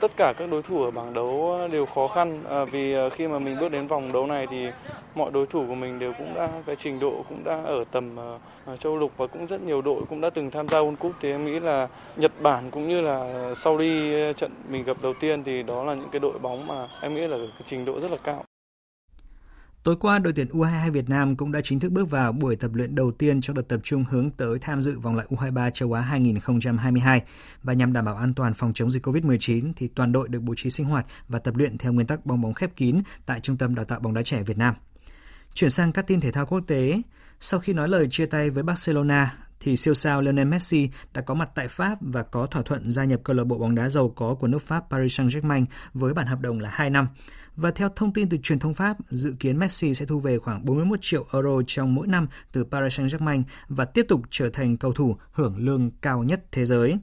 tất 0.02 0.16
cả 0.16 0.32
các 0.38 0.50
đối 0.50 0.62
thủ 0.62 0.82
ở 0.82 0.90
bảng 0.90 1.14
đấu 1.14 1.56
ờ, 1.58 1.68
đều 1.68 1.86
khó 1.86 2.08
khăn 2.08 2.44
à, 2.50 2.64
vì 2.64 2.92
ờ, 2.92 3.10
khi 3.10 3.28
mà 3.28 3.38
mình 3.38 3.56
bước 3.60 3.68
đến 3.68 3.86
vòng 3.86 4.12
đấu 4.12 4.26
này 4.26 4.46
thì 4.50 4.66
mọi 5.14 5.30
đối 5.34 5.46
thủ 5.46 5.64
của 5.68 5.74
mình 5.74 5.98
đều 5.98 6.12
cũng 6.18 6.34
đã 6.34 6.48
cái 6.66 6.76
trình 6.76 7.00
độ 7.00 7.24
cũng 7.28 7.44
đã 7.44 7.62
ở 7.64 7.84
tầm 7.90 8.16
uh, 8.72 8.80
châu 8.80 8.96
lục 8.96 9.12
và 9.16 9.26
cũng 9.26 9.46
rất 9.46 9.62
nhiều 9.62 9.82
đội 9.82 10.02
cũng 10.08 10.20
đã 10.20 10.30
từng 10.30 10.50
tham 10.50 10.68
gia 10.68 10.78
World 10.78 10.96
Cup 10.96 11.12
thì 11.20 11.30
em 11.30 11.46
nghĩ 11.46 11.60
là 11.60 11.88
Nhật 12.16 12.32
Bản 12.40 12.70
cũng 12.70 12.88
như 12.88 13.00
là 13.00 13.50
sau 13.56 13.78
đi 13.78 14.12
trận 14.36 14.50
mình 14.68 14.84
gặp 14.84 14.96
đầu 15.02 15.14
tiên 15.20 15.44
thì 15.44 15.62
đó 15.62 15.84
là 15.84 15.94
những 15.94 16.08
cái 16.12 16.20
đội 16.20 16.38
bóng 16.38 16.66
mà 16.66 16.88
em 17.00 17.14
nghĩ 17.14 17.26
là 17.26 17.36
cái 17.36 17.66
trình 17.66 17.84
độ 17.84 18.00
rất 18.00 18.10
là 18.10 18.16
cao. 18.24 18.44
Tối 19.84 19.96
qua, 20.00 20.18
đội 20.18 20.32
tuyển 20.32 20.48
U22 20.48 20.90
Việt 20.90 21.08
Nam 21.08 21.36
cũng 21.36 21.52
đã 21.52 21.60
chính 21.64 21.80
thức 21.80 21.92
bước 21.92 22.10
vào 22.10 22.32
buổi 22.32 22.56
tập 22.56 22.70
luyện 22.74 22.94
đầu 22.94 23.12
tiên 23.12 23.40
trong 23.40 23.56
đợt 23.56 23.68
tập 23.68 23.80
trung 23.82 24.04
hướng 24.10 24.30
tới 24.30 24.58
tham 24.58 24.82
dự 24.82 24.98
vòng 24.98 25.14
loại 25.14 25.26
U23 25.30 25.70
châu 25.70 25.92
Á 25.92 26.00
2022 26.00 27.22
và 27.62 27.72
nhằm 27.72 27.92
đảm 27.92 28.04
bảo 28.04 28.16
an 28.16 28.34
toàn 28.34 28.54
phòng 28.54 28.72
chống 28.72 28.90
dịch 28.90 29.06
COVID-19 29.06 29.72
thì 29.76 29.88
toàn 29.88 30.12
đội 30.12 30.28
được 30.28 30.42
bố 30.42 30.54
trí 30.56 30.70
sinh 30.70 30.86
hoạt 30.86 31.06
và 31.28 31.38
tập 31.38 31.56
luyện 31.56 31.78
theo 31.78 31.92
nguyên 31.92 32.06
tắc 32.06 32.26
bong 32.26 32.40
bóng 32.40 32.54
khép 32.54 32.76
kín 32.76 33.02
tại 33.26 33.40
Trung 33.40 33.56
tâm 33.56 33.74
Đào 33.74 33.84
tạo 33.84 34.00
bóng 34.00 34.14
đá 34.14 34.22
trẻ 34.22 34.42
Việt 34.42 34.58
Nam. 34.58 34.74
Chuyển 35.54 35.70
sang 35.70 35.92
các 35.92 36.06
tin 36.06 36.20
thể 36.20 36.32
thao 36.32 36.46
quốc 36.46 36.60
tế, 36.66 37.02
sau 37.40 37.60
khi 37.60 37.72
nói 37.72 37.88
lời 37.88 38.08
chia 38.10 38.26
tay 38.26 38.50
với 38.50 38.62
Barcelona, 38.62 39.34
thì 39.60 39.76
siêu 39.76 39.94
sao 39.94 40.22
Lionel 40.22 40.48
Messi 40.48 40.90
đã 41.14 41.22
có 41.22 41.34
mặt 41.34 41.50
tại 41.54 41.68
Pháp 41.68 41.98
và 42.00 42.22
có 42.22 42.46
thỏa 42.46 42.62
thuận 42.62 42.92
gia 42.92 43.04
nhập 43.04 43.20
câu 43.24 43.36
lạc 43.36 43.44
bộ 43.44 43.58
bóng 43.58 43.74
đá 43.74 43.88
giàu 43.88 44.12
có 44.16 44.34
của 44.34 44.46
nước 44.46 44.62
Pháp 44.62 44.84
Paris 44.90 45.20
Saint-Germain 45.20 45.64
với 45.94 46.14
bản 46.14 46.26
hợp 46.26 46.40
đồng 46.40 46.60
là 46.60 46.70
2 46.72 46.90
năm. 46.90 47.08
Và 47.56 47.70
theo 47.70 47.88
thông 47.96 48.12
tin 48.12 48.28
từ 48.28 48.38
truyền 48.42 48.58
thông 48.58 48.74
Pháp, 48.74 48.96
dự 49.10 49.34
kiến 49.40 49.58
Messi 49.58 49.94
sẽ 49.94 50.06
thu 50.06 50.18
về 50.18 50.38
khoảng 50.38 50.64
41 50.64 50.98
triệu 51.02 51.26
euro 51.32 51.62
trong 51.66 51.94
mỗi 51.94 52.06
năm 52.06 52.26
từ 52.52 52.64
Paris 52.64 53.00
Saint-Germain 53.00 53.42
và 53.68 53.84
tiếp 53.84 54.06
tục 54.08 54.20
trở 54.30 54.50
thành 54.50 54.76
cầu 54.76 54.92
thủ 54.92 55.16
hưởng 55.32 55.56
lương 55.58 55.90
cao 55.90 56.22
nhất 56.22 56.44
thế 56.52 56.64
giới. 56.64 56.98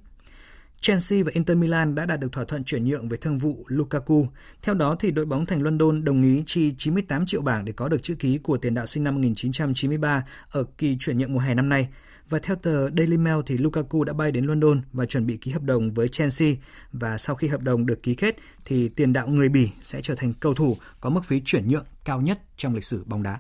Chelsea 0.81 1.23
và 1.23 1.31
Inter 1.33 1.57
Milan 1.57 1.95
đã 1.95 2.05
đạt 2.05 2.19
được 2.19 2.31
thỏa 2.31 2.45
thuận 2.45 2.63
chuyển 2.63 2.85
nhượng 2.85 3.09
về 3.09 3.17
thương 3.17 3.37
vụ 3.37 3.65
Lukaku. 3.67 4.27
Theo 4.61 4.75
đó, 4.75 4.95
thì 4.99 5.11
đội 5.11 5.25
bóng 5.25 5.45
thành 5.45 5.63
London 5.63 6.03
đồng 6.03 6.23
ý 6.23 6.43
chi 6.45 6.73
98 6.77 7.25
triệu 7.25 7.41
bảng 7.41 7.65
để 7.65 7.73
có 7.73 7.87
được 7.87 8.03
chữ 8.03 8.15
ký 8.15 8.37
của 8.37 8.57
tiền 8.57 8.73
đạo 8.73 8.85
sinh 8.85 9.03
năm 9.03 9.15
1993 9.15 10.25
ở 10.51 10.63
kỳ 10.77 10.97
chuyển 10.99 11.17
nhượng 11.17 11.33
mùa 11.33 11.39
hè 11.39 11.53
năm 11.53 11.69
nay. 11.69 11.87
Và 12.29 12.39
theo 12.39 12.55
tờ 12.55 12.89
Daily 12.89 13.17
Mail 13.17 13.39
thì 13.45 13.57
Lukaku 13.57 14.03
đã 14.03 14.13
bay 14.13 14.31
đến 14.31 14.45
London 14.45 14.81
và 14.93 15.05
chuẩn 15.05 15.25
bị 15.25 15.37
ký 15.37 15.51
hợp 15.51 15.63
đồng 15.63 15.93
với 15.93 16.09
Chelsea 16.09 16.53
và 16.91 17.17
sau 17.17 17.35
khi 17.35 17.47
hợp 17.47 17.61
đồng 17.61 17.85
được 17.85 18.03
ký 18.03 18.15
kết 18.15 18.35
thì 18.65 18.89
tiền 18.89 19.13
đạo 19.13 19.27
người 19.27 19.49
Bỉ 19.49 19.69
sẽ 19.81 20.01
trở 20.01 20.15
thành 20.15 20.33
cầu 20.39 20.53
thủ 20.53 20.77
có 21.01 21.09
mức 21.09 21.21
phí 21.25 21.41
chuyển 21.45 21.69
nhượng 21.69 21.85
cao 22.03 22.21
nhất 22.21 22.39
trong 22.57 22.75
lịch 22.75 22.85
sử 22.85 23.03
bóng 23.05 23.23
đá. 23.23 23.39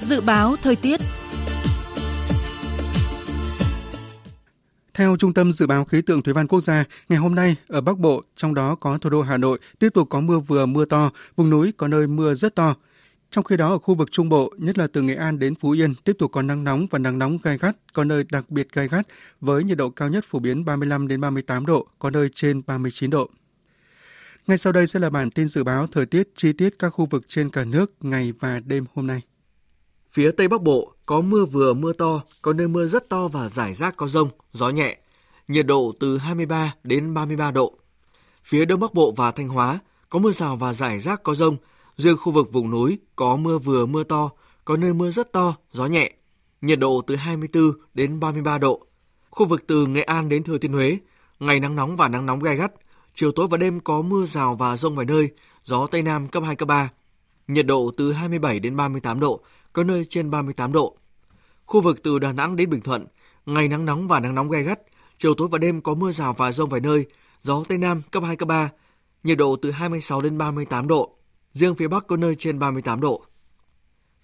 Dự 0.00 0.20
báo 0.20 0.56
thời 0.62 0.76
tiết 0.76 1.00
Theo 4.98 5.16
Trung 5.16 5.34
tâm 5.34 5.52
Dự 5.52 5.66
báo 5.66 5.84
Khí 5.84 6.02
tượng 6.02 6.22
Thủy 6.22 6.34
văn 6.34 6.46
Quốc 6.46 6.60
gia, 6.60 6.84
ngày 7.08 7.18
hôm 7.18 7.34
nay 7.34 7.56
ở 7.68 7.80
Bắc 7.80 7.98
Bộ, 7.98 8.22
trong 8.36 8.54
đó 8.54 8.74
có 8.74 8.98
thủ 8.98 9.10
đô 9.10 9.22
Hà 9.22 9.36
Nội, 9.36 9.58
tiếp 9.78 9.88
tục 9.94 10.08
có 10.10 10.20
mưa 10.20 10.38
vừa 10.38 10.66
mưa 10.66 10.84
to, 10.84 11.10
vùng 11.36 11.50
núi 11.50 11.72
có 11.76 11.88
nơi 11.88 12.06
mưa 12.06 12.34
rất 12.34 12.54
to. 12.54 12.74
Trong 13.30 13.44
khi 13.44 13.56
đó 13.56 13.68
ở 13.68 13.78
khu 13.78 13.94
vực 13.94 14.12
Trung 14.12 14.28
Bộ, 14.28 14.54
nhất 14.58 14.78
là 14.78 14.86
từ 14.92 15.02
Nghệ 15.02 15.14
An 15.14 15.38
đến 15.38 15.54
Phú 15.54 15.70
Yên, 15.70 15.94
tiếp 15.94 16.16
tục 16.18 16.32
có 16.32 16.42
nắng 16.42 16.64
nóng 16.64 16.86
và 16.90 16.98
nắng 16.98 17.18
nóng 17.18 17.38
gai 17.42 17.58
gắt, 17.58 17.76
có 17.92 18.04
nơi 18.04 18.24
đặc 18.32 18.50
biệt 18.50 18.72
gai 18.72 18.88
gắt 18.88 19.06
với 19.40 19.64
nhiệt 19.64 19.78
độ 19.78 19.90
cao 19.90 20.08
nhất 20.08 20.24
phổ 20.28 20.38
biến 20.38 20.64
35 20.64 21.08
đến 21.08 21.20
38 21.20 21.66
độ, 21.66 21.86
có 21.98 22.10
nơi 22.10 22.28
trên 22.34 22.62
39 22.66 23.10
độ. 23.10 23.30
Ngay 24.46 24.58
sau 24.58 24.72
đây 24.72 24.86
sẽ 24.86 25.00
là 25.00 25.10
bản 25.10 25.30
tin 25.30 25.48
dự 25.48 25.64
báo 25.64 25.86
thời 25.86 26.06
tiết 26.06 26.28
chi 26.34 26.52
tiết 26.52 26.78
các 26.78 26.90
khu 26.90 27.06
vực 27.06 27.24
trên 27.28 27.50
cả 27.50 27.64
nước 27.64 27.92
ngày 28.00 28.32
và 28.40 28.60
đêm 28.60 28.84
hôm 28.94 29.06
nay. 29.06 29.22
Phía 30.10 30.30
Tây 30.30 30.48
Bắc 30.48 30.62
Bộ 30.62 30.92
có 31.06 31.20
mưa 31.20 31.44
vừa 31.44 31.74
mưa 31.74 31.92
to, 31.92 32.20
có 32.42 32.52
nơi 32.52 32.68
mưa 32.68 32.88
rất 32.88 33.08
to 33.08 33.28
và 33.28 33.48
rải 33.48 33.74
rác 33.74 33.96
có 33.96 34.08
rông, 34.08 34.28
gió 34.52 34.70
nhẹ. 34.70 34.98
Nhiệt 35.48 35.66
độ 35.66 35.92
từ 36.00 36.18
23 36.18 36.74
đến 36.84 37.14
33 37.14 37.50
độ. 37.50 37.72
Phía 38.44 38.64
Đông 38.64 38.80
Bắc 38.80 38.94
Bộ 38.94 39.12
và 39.16 39.30
Thanh 39.30 39.48
Hóa 39.48 39.78
có 40.10 40.18
mưa 40.18 40.32
rào 40.32 40.56
và 40.56 40.74
rải 40.74 41.00
rác 41.00 41.22
có 41.22 41.34
rông. 41.34 41.56
Riêng 41.96 42.16
khu 42.16 42.32
vực 42.32 42.52
vùng 42.52 42.70
núi 42.70 42.98
có 43.16 43.36
mưa 43.36 43.58
vừa 43.58 43.86
mưa 43.86 44.04
to, 44.04 44.30
có 44.64 44.76
nơi 44.76 44.94
mưa 44.94 45.10
rất 45.10 45.32
to, 45.32 45.54
gió 45.72 45.86
nhẹ. 45.86 46.12
Nhiệt 46.60 46.78
độ 46.78 47.02
từ 47.06 47.16
24 47.16 47.72
đến 47.94 48.20
33 48.20 48.58
độ. 48.58 48.86
Khu 49.30 49.46
vực 49.46 49.66
từ 49.66 49.86
Nghệ 49.86 50.02
An 50.02 50.28
đến 50.28 50.42
Thừa 50.42 50.58
Thiên 50.58 50.72
Huế, 50.72 50.98
ngày 51.40 51.60
nắng 51.60 51.76
nóng 51.76 51.96
và 51.96 52.08
nắng 52.08 52.26
nóng 52.26 52.40
gai 52.40 52.56
gắt. 52.56 52.72
Chiều 53.14 53.32
tối 53.32 53.46
và 53.50 53.56
đêm 53.56 53.80
có 53.80 54.02
mưa 54.02 54.26
rào 54.26 54.54
và 54.54 54.76
rông 54.76 54.96
vài 54.96 55.06
nơi, 55.06 55.30
gió 55.64 55.86
Tây 55.86 56.02
Nam 56.02 56.28
cấp 56.28 56.42
2, 56.46 56.56
cấp 56.56 56.68
3. 56.68 56.90
Nhiệt 57.48 57.66
độ 57.66 57.90
từ 57.96 58.12
27 58.12 58.60
đến 58.60 58.76
38 58.76 59.20
độ, 59.20 59.40
có 59.72 59.84
nơi 59.84 60.04
trên 60.04 60.30
38 60.30 60.72
độ. 60.72 60.96
Khu 61.66 61.80
vực 61.80 62.02
từ 62.02 62.18
Đà 62.18 62.32
Nẵng 62.32 62.56
đến 62.56 62.70
Bình 62.70 62.80
Thuận, 62.80 63.06
ngày 63.46 63.68
nắng 63.68 63.84
nóng 63.84 64.08
và 64.08 64.20
nắng 64.20 64.34
nóng 64.34 64.50
gai 64.50 64.62
gắt, 64.62 64.80
chiều 65.18 65.34
tối 65.34 65.48
và 65.48 65.58
đêm 65.58 65.80
có 65.80 65.94
mưa 65.94 66.12
rào 66.12 66.32
và 66.32 66.52
rông 66.52 66.68
vài 66.68 66.80
nơi, 66.80 67.06
gió 67.42 67.64
Tây 67.68 67.78
Nam 67.78 68.02
cấp 68.10 68.22
2, 68.26 68.36
cấp 68.36 68.48
3, 68.48 68.70
nhiệt 69.24 69.38
độ 69.38 69.56
từ 69.62 69.70
26 69.70 70.20
đến 70.20 70.38
38 70.38 70.88
độ, 70.88 71.16
riêng 71.52 71.74
phía 71.74 71.88
Bắc 71.88 72.06
có 72.06 72.16
nơi 72.16 72.34
trên 72.38 72.58
38 72.58 73.00
độ. 73.00 73.24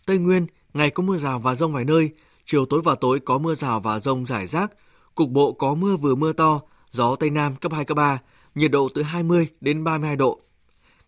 Tây 0.06 0.18
Nguyên, 0.18 0.46
ngày 0.74 0.90
có 0.90 1.02
mưa 1.02 1.18
rào 1.18 1.38
và 1.38 1.54
rông 1.54 1.72
vài 1.72 1.84
nơi, 1.84 2.10
chiều 2.44 2.66
tối 2.66 2.80
và 2.84 2.94
tối 2.94 3.20
có 3.20 3.38
mưa 3.38 3.54
rào 3.54 3.80
và 3.80 3.98
rông 3.98 4.26
rải 4.26 4.46
rác, 4.46 4.72
cục 5.14 5.30
bộ 5.30 5.52
có 5.52 5.74
mưa 5.74 5.96
vừa 5.96 6.14
mưa 6.14 6.32
to, 6.32 6.60
gió 6.90 7.16
Tây 7.16 7.30
Nam 7.30 7.56
cấp 7.56 7.72
2, 7.72 7.84
cấp 7.84 7.96
3, 7.96 8.18
nhiệt 8.54 8.70
độ 8.70 8.88
từ 8.94 9.02
20 9.02 9.48
đến 9.60 9.84
32 9.84 10.16
độ. 10.16 10.40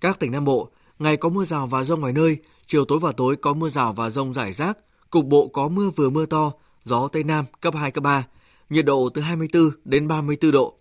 Các 0.01 0.19
tỉnh 0.19 0.33
Nam 0.33 0.45
Bộ, 0.45 0.71
ngày 0.99 1.17
có 1.17 1.29
mưa 1.29 1.45
rào 1.45 1.67
và 1.67 1.85
rông 1.85 2.01
vài 2.01 2.13
nơi, 2.13 2.37
chiều 2.67 2.85
tối 2.85 2.99
và 2.99 3.13
tối 3.13 3.37
có 3.37 3.55
mưa 3.55 3.69
rào 3.69 3.93
và 3.93 4.11
rông 4.11 4.35
rải 4.35 4.53
rác, 4.53 4.79
cục 5.11 5.27
bộ 5.27 5.49
có 5.49 5.69
mưa 5.69 5.91
vừa 5.91 6.11
mưa 6.11 6.27
to, 6.27 6.53
gió 6.85 7.09
Tây 7.09 7.25
Nam 7.25 7.45
cấp 7.61 7.75
2, 7.75 7.91
cấp 7.91 8.05
3, 8.05 8.27
nhiệt 8.71 8.85
độ 8.85 9.09
từ 9.15 9.21
24 9.21 9.71
đến 9.85 10.09
34 10.09 10.51
độ. 10.51 10.79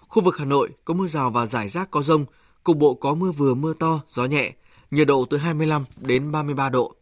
Khu 0.00 0.22
vực 0.22 0.36
Hà 0.38 0.44
Nội 0.44 0.68
có 0.84 0.94
mưa 0.94 1.06
rào 1.06 1.30
và 1.30 1.46
rải 1.46 1.68
rác 1.68 1.90
có 1.90 2.02
rông, 2.02 2.24
cục 2.64 2.76
bộ 2.76 2.94
có 2.94 3.14
mưa 3.14 3.32
vừa 3.32 3.54
mưa 3.54 3.72
to, 3.72 4.00
gió 4.08 4.24
nhẹ, 4.24 4.52
nhiệt 4.90 5.08
độ 5.08 5.24
từ 5.30 5.36
25 5.36 5.84
đến 5.96 6.32
33 6.32 6.68
độ. 6.68 6.94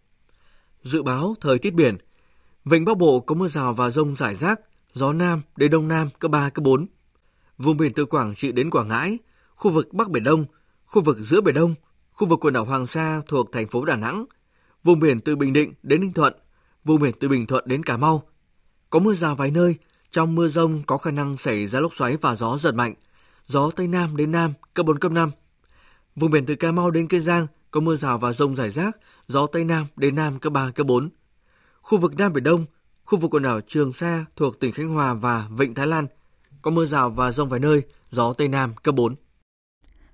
Dự 0.83 1.03
báo 1.03 1.35
thời 1.41 1.59
tiết 1.59 1.75
biển, 1.75 1.97
Vịnh 2.65 2.85
Bắc 2.85 2.99
Bộ 2.99 3.21
có 3.21 3.35
mưa 3.35 3.49
rào 3.49 3.73
và 3.73 3.91
rông 3.91 4.17
rải 4.17 4.35
rác, 4.35 4.61
gió 4.93 5.13
Nam 5.13 5.43
đến 5.57 5.71
Đông 5.71 5.89
Nam 5.89 6.09
cấp 6.19 6.31
3, 6.31 6.51
cấp 6.51 6.63
4. 6.63 6.87
Vùng 7.59 7.77
biển 7.77 7.93
từ 7.93 8.05
Quảng 8.07 8.35
Trị 8.35 8.53
đến 8.53 8.71
Quảng 8.71 8.89
Ngãi, 8.89 9.19
khu 9.55 9.71
vực 9.71 9.93
Bắc 9.93 10.11
Biển 10.11 10.25
Đông, 10.25 10.45
khu 10.87 11.03
vực 11.03 11.19
giữa 11.21 11.41
Biển 11.41 11.55
Đông, 11.55 11.75
khu 12.19 12.29
vực 12.29 12.45
quần 12.45 12.55
đảo 12.55 12.65
Hoàng 12.65 12.87
Sa 12.87 13.23
thuộc 13.27 13.53
thành 13.53 13.69
phố 13.69 13.85
Đà 13.85 13.97
Nẵng, 13.97 14.25
vùng 14.85 15.01
biển 15.01 15.21
từ 15.21 15.37
Bình 15.37 15.53
Định 15.53 15.75
đến 15.83 16.01
Ninh 16.01 16.13
Thuận, 16.13 16.35
vùng 16.85 17.01
biển 17.01 17.13
từ 17.21 17.29
Bình 17.29 17.47
Thuận 17.47 17.65
đến 17.67 17.83
Cà 17.83 17.97
Mau. 17.97 18.23
Có 18.91 18.99
mưa 18.99 19.15
rào 19.15 19.35
vài 19.35 19.51
nơi, 19.51 19.75
trong 20.11 20.35
mưa 20.35 20.49
rông 20.49 20.83
có 20.87 20.99
khả 20.99 21.11
năng 21.11 21.37
xảy 21.37 21.67
ra 21.67 21.81
lốc 21.81 21.95
xoáy 21.95 22.17
và 22.17 22.35
gió 22.35 22.57
giật 22.57 22.75
mạnh, 22.75 22.95
gió 23.47 23.71
Tây 23.77 23.89
Nam 23.89 24.17
đến 24.17 24.31
Nam 24.31 24.53
cấp 24.75 24.87
4, 24.87 24.99
cấp 24.99 25.13
5. 25.13 25.31
Vùng 26.17 26.31
biển 26.31 26.47
từ 26.47 26.55
Cà 26.55 26.73
Mau 26.73 26.91
đến 26.91 27.09
Kiên 27.09 27.23
Giang 27.23 27.47
có 27.71 27.81
mưa 27.81 27.97
rào 27.97 28.19
và 28.19 28.33
rông 28.33 28.57
rải 28.57 28.71
rác, 28.71 28.97
gió 29.27 29.47
Tây 29.47 29.65
Nam 29.65 29.87
đến 29.97 30.15
Nam 30.15 30.39
cấp 30.39 30.53
3, 30.53 30.71
cấp 30.71 30.87
4. 30.87 31.11
Khu 31.81 31.99
vực 31.99 32.15
Nam 32.19 32.33
Biển 32.33 32.45
Đông, 32.45 32.65
khu 33.05 33.19
vực 33.19 33.35
quần 33.35 33.43
đảo 33.43 33.61
Trường 33.67 33.93
Sa 33.93 34.25
thuộc 34.37 34.61
tỉnh 34.61 34.73
Khánh 34.73 34.89
Hòa 34.89 35.15
và 35.15 35.49
Vịnh 35.59 35.75
Thái 35.75 35.87
Lan 35.87 36.07
có 36.63 36.71
mưa 36.71 36.87
rào 36.87 37.11
và 37.11 37.33
rông 37.33 37.49
vài 37.49 37.61
nơi, 37.61 37.83
gió 38.11 38.33
Tây 38.33 38.49
Nam 38.49 38.73
cấp 38.83 38.95
4. 38.95 39.15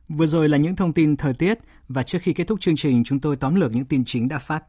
Vừa 0.09 0.27
rồi 0.27 0.49
là 0.49 0.59
những 0.59 0.77
thông 0.77 0.93
tin 0.93 1.17
thời 1.17 1.35
tiết 1.35 1.59
và 1.89 2.03
trước 2.03 2.19
khi 2.23 2.33
kết 2.33 2.45
thúc 2.47 2.61
chương 2.61 2.77
trình 2.77 3.05
chúng 3.05 3.21
tôi 3.21 3.37
tóm 3.37 3.55
lược 3.55 3.73
những 3.73 3.85
tin 3.85 4.05
chính 4.05 4.29
đã 4.29 4.39
phát. 4.39 4.65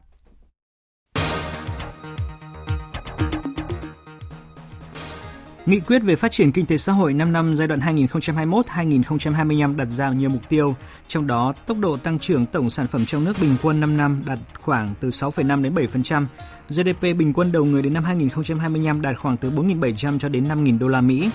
Nghị 5.66 5.80
quyết 5.80 5.98
về 5.98 6.16
phát 6.16 6.32
triển 6.32 6.52
kinh 6.52 6.66
tế 6.66 6.76
xã 6.76 6.92
hội 6.92 7.14
5 7.14 7.32
năm 7.32 7.56
giai 7.56 7.68
đoạn 7.68 7.80
2021-2025 7.80 9.76
đặt 9.76 9.84
ra 9.84 10.10
nhiều 10.12 10.30
mục 10.30 10.42
tiêu, 10.48 10.76
trong 11.08 11.26
đó 11.26 11.52
tốc 11.66 11.78
độ 11.80 11.96
tăng 11.96 12.18
trưởng 12.18 12.46
tổng 12.46 12.70
sản 12.70 12.86
phẩm 12.86 13.06
trong 13.06 13.24
nước 13.24 13.36
bình 13.40 13.56
quân 13.62 13.80
5 13.80 13.96
năm 13.96 14.22
đạt 14.26 14.38
khoảng 14.60 14.94
từ 15.00 15.08
6,5 15.08 15.62
đến 15.62 15.74
7%, 15.74 16.26
GDP 16.68 17.00
bình 17.00 17.32
quân 17.32 17.52
đầu 17.52 17.64
người 17.64 17.82
đến 17.82 17.94
năm 17.94 18.04
2025 18.04 19.02
đạt 19.02 19.18
khoảng 19.18 19.36
từ 19.36 19.50
4.700 19.50 20.18
cho 20.18 20.28
đến 20.28 20.44
5.000 20.44 20.78
đô 20.78 20.88
la 20.88 21.00
Mỹ. 21.00 21.30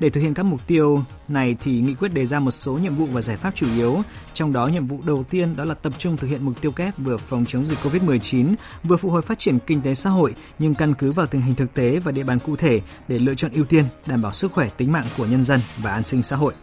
Để 0.00 0.10
thực 0.10 0.20
hiện 0.20 0.34
các 0.34 0.42
mục 0.42 0.66
tiêu 0.66 1.02
này 1.28 1.56
thì 1.60 1.80
nghị 1.80 1.94
quyết 1.94 2.14
đề 2.14 2.26
ra 2.26 2.40
một 2.40 2.50
số 2.50 2.72
nhiệm 2.72 2.94
vụ 2.94 3.06
và 3.06 3.20
giải 3.20 3.36
pháp 3.36 3.54
chủ 3.54 3.66
yếu, 3.76 4.02
trong 4.34 4.52
đó 4.52 4.66
nhiệm 4.66 4.86
vụ 4.86 5.00
đầu 5.06 5.24
tiên 5.30 5.56
đó 5.56 5.64
là 5.64 5.74
tập 5.74 5.92
trung 5.98 6.16
thực 6.16 6.26
hiện 6.28 6.44
mục 6.44 6.60
tiêu 6.60 6.72
kép 6.72 6.98
vừa 6.98 7.16
phòng 7.16 7.44
chống 7.44 7.66
dịch 7.66 7.78
COVID-19, 7.82 8.54
vừa 8.84 8.96
phục 8.96 9.12
hồi 9.12 9.22
phát 9.22 9.38
triển 9.38 9.58
kinh 9.66 9.80
tế 9.80 9.94
xã 9.94 10.10
hội 10.10 10.34
nhưng 10.58 10.74
căn 10.74 10.94
cứ 10.94 11.12
vào 11.12 11.26
tình 11.26 11.42
hình 11.42 11.54
thực 11.54 11.74
tế 11.74 11.98
và 11.98 12.12
địa 12.12 12.24
bàn 12.24 12.38
cụ 12.38 12.56
thể 12.56 12.80
để 13.08 13.18
lựa 13.18 13.34
chọn 13.34 13.52
ưu 13.52 13.64
tiên 13.64 13.84
đảm 14.06 14.22
bảo 14.22 14.32
sức 14.32 14.52
khỏe 14.52 14.68
tính 14.76 14.92
mạng 14.92 15.06
của 15.16 15.26
nhân 15.26 15.42
dân 15.42 15.60
và 15.82 15.92
an 15.92 16.02
sinh 16.02 16.22
xã 16.22 16.36
hội. 16.36 16.54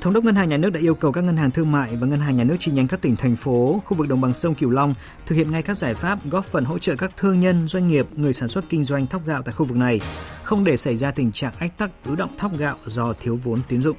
Thống 0.00 0.12
đốc 0.12 0.24
Ngân 0.24 0.34
hàng 0.34 0.48
Nhà 0.48 0.56
nước 0.56 0.70
đã 0.70 0.80
yêu 0.80 0.94
cầu 0.94 1.12
các 1.12 1.24
ngân 1.24 1.36
hàng 1.36 1.50
thương 1.50 1.72
mại 1.72 1.96
và 1.96 2.06
ngân 2.06 2.20
hàng 2.20 2.36
nhà 2.36 2.44
nước 2.44 2.56
chi 2.58 2.72
nhánh 2.72 2.88
các 2.88 3.00
tỉnh 3.00 3.16
thành 3.16 3.36
phố, 3.36 3.82
khu 3.84 3.96
vực 3.96 4.08
đồng 4.08 4.20
bằng 4.20 4.34
sông 4.34 4.54
Cửu 4.54 4.70
Long 4.70 4.94
thực 5.26 5.36
hiện 5.36 5.50
ngay 5.50 5.62
các 5.62 5.76
giải 5.76 5.94
pháp 5.94 6.18
góp 6.30 6.44
phần 6.44 6.64
hỗ 6.64 6.78
trợ 6.78 6.94
các 6.94 7.16
thương 7.16 7.40
nhân, 7.40 7.68
doanh 7.68 7.88
nghiệp, 7.88 8.06
người 8.16 8.32
sản 8.32 8.48
xuất 8.48 8.64
kinh 8.68 8.84
doanh 8.84 9.06
thóc 9.06 9.26
gạo 9.26 9.42
tại 9.42 9.54
khu 9.54 9.66
vực 9.66 9.76
này, 9.76 10.00
không 10.42 10.64
để 10.64 10.76
xảy 10.76 10.96
ra 10.96 11.10
tình 11.10 11.32
trạng 11.32 11.52
ách 11.58 11.78
tắc 11.78 11.90
ứ 12.04 12.14
động 12.14 12.34
thóc 12.38 12.58
gạo 12.58 12.76
do 12.86 13.12
thiếu 13.20 13.38
vốn 13.42 13.60
tín 13.68 13.80
dụng. 13.80 13.96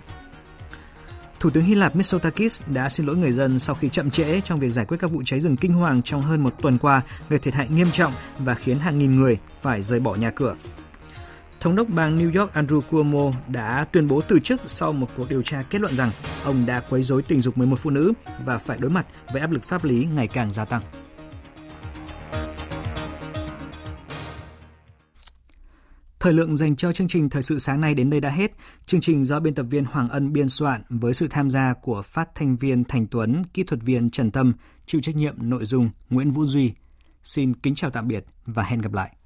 Thủ 1.39 1.49
tướng 1.49 1.63
Hy 1.63 1.75
Lạp 1.75 1.95
Mitsotakis 1.95 2.61
đã 2.67 2.89
xin 2.89 3.05
lỗi 3.05 3.15
người 3.15 3.31
dân 3.31 3.59
sau 3.59 3.75
khi 3.75 3.89
chậm 3.89 4.11
trễ 4.11 4.41
trong 4.41 4.59
việc 4.59 4.69
giải 4.69 4.85
quyết 4.85 4.97
các 4.99 5.11
vụ 5.11 5.21
cháy 5.25 5.39
rừng 5.39 5.57
kinh 5.57 5.73
hoàng 5.73 6.01
trong 6.01 6.21
hơn 6.21 6.43
một 6.43 6.53
tuần 6.61 6.77
qua 6.77 7.01
gây 7.29 7.39
thiệt 7.39 7.53
hại 7.53 7.67
nghiêm 7.69 7.91
trọng 7.91 8.13
và 8.39 8.53
khiến 8.53 8.79
hàng 8.79 8.97
nghìn 8.97 9.21
người 9.21 9.37
phải 9.61 9.81
rời 9.81 9.99
bỏ 9.99 10.15
nhà 10.15 10.31
cửa. 10.31 10.55
Thống 11.59 11.75
đốc 11.75 11.89
bang 11.89 12.17
New 12.17 12.39
York 12.41 12.53
Andrew 12.53 12.81
Cuomo 12.81 13.31
đã 13.47 13.85
tuyên 13.91 14.07
bố 14.07 14.21
từ 14.21 14.39
chức 14.39 14.61
sau 14.65 14.93
một 14.93 15.07
cuộc 15.17 15.29
điều 15.29 15.41
tra 15.41 15.61
kết 15.69 15.81
luận 15.81 15.95
rằng 15.95 16.11
ông 16.43 16.65
đã 16.65 16.83
quấy 16.89 17.03
rối 17.03 17.21
tình 17.21 17.41
dục 17.41 17.57
11 17.57 17.79
phụ 17.79 17.89
nữ 17.89 18.13
và 18.45 18.57
phải 18.57 18.77
đối 18.81 18.91
mặt 18.91 19.07
với 19.33 19.41
áp 19.41 19.51
lực 19.51 19.63
pháp 19.63 19.83
lý 19.83 20.05
ngày 20.05 20.27
càng 20.27 20.51
gia 20.51 20.65
tăng. 20.65 20.81
Thời 26.19 26.33
lượng 26.33 26.57
dành 26.57 26.75
cho 26.75 26.91
chương 26.91 27.07
trình 27.07 27.29
Thời 27.29 27.41
sự 27.41 27.59
sáng 27.59 27.81
nay 27.81 27.95
đến 27.95 28.09
đây 28.09 28.21
đã 28.21 28.29
hết. 28.29 28.51
Chương 28.85 29.01
trình 29.01 29.23
do 29.23 29.39
biên 29.39 29.55
tập 29.55 29.65
viên 29.69 29.85
Hoàng 29.85 30.09
Ân 30.09 30.33
biên 30.33 30.49
soạn 30.49 30.81
với 30.89 31.13
sự 31.13 31.27
tham 31.29 31.49
gia 31.49 31.73
của 31.81 32.01
phát 32.01 32.35
thanh 32.35 32.57
viên 32.57 32.83
Thành 32.83 33.07
Tuấn, 33.07 33.43
kỹ 33.53 33.63
thuật 33.63 33.81
viên 33.81 34.09
Trần 34.09 34.31
Tâm, 34.31 34.53
chịu 34.85 35.01
trách 35.01 35.15
nhiệm 35.15 35.35
nội 35.39 35.65
dung 35.65 35.89
Nguyễn 36.09 36.31
Vũ 36.31 36.45
Duy. 36.45 36.73
Xin 37.23 37.53
kính 37.53 37.75
chào 37.75 37.89
tạm 37.89 38.07
biệt 38.07 38.25
và 38.45 38.63
hẹn 38.63 38.81
gặp 38.81 38.93
lại. 38.93 39.11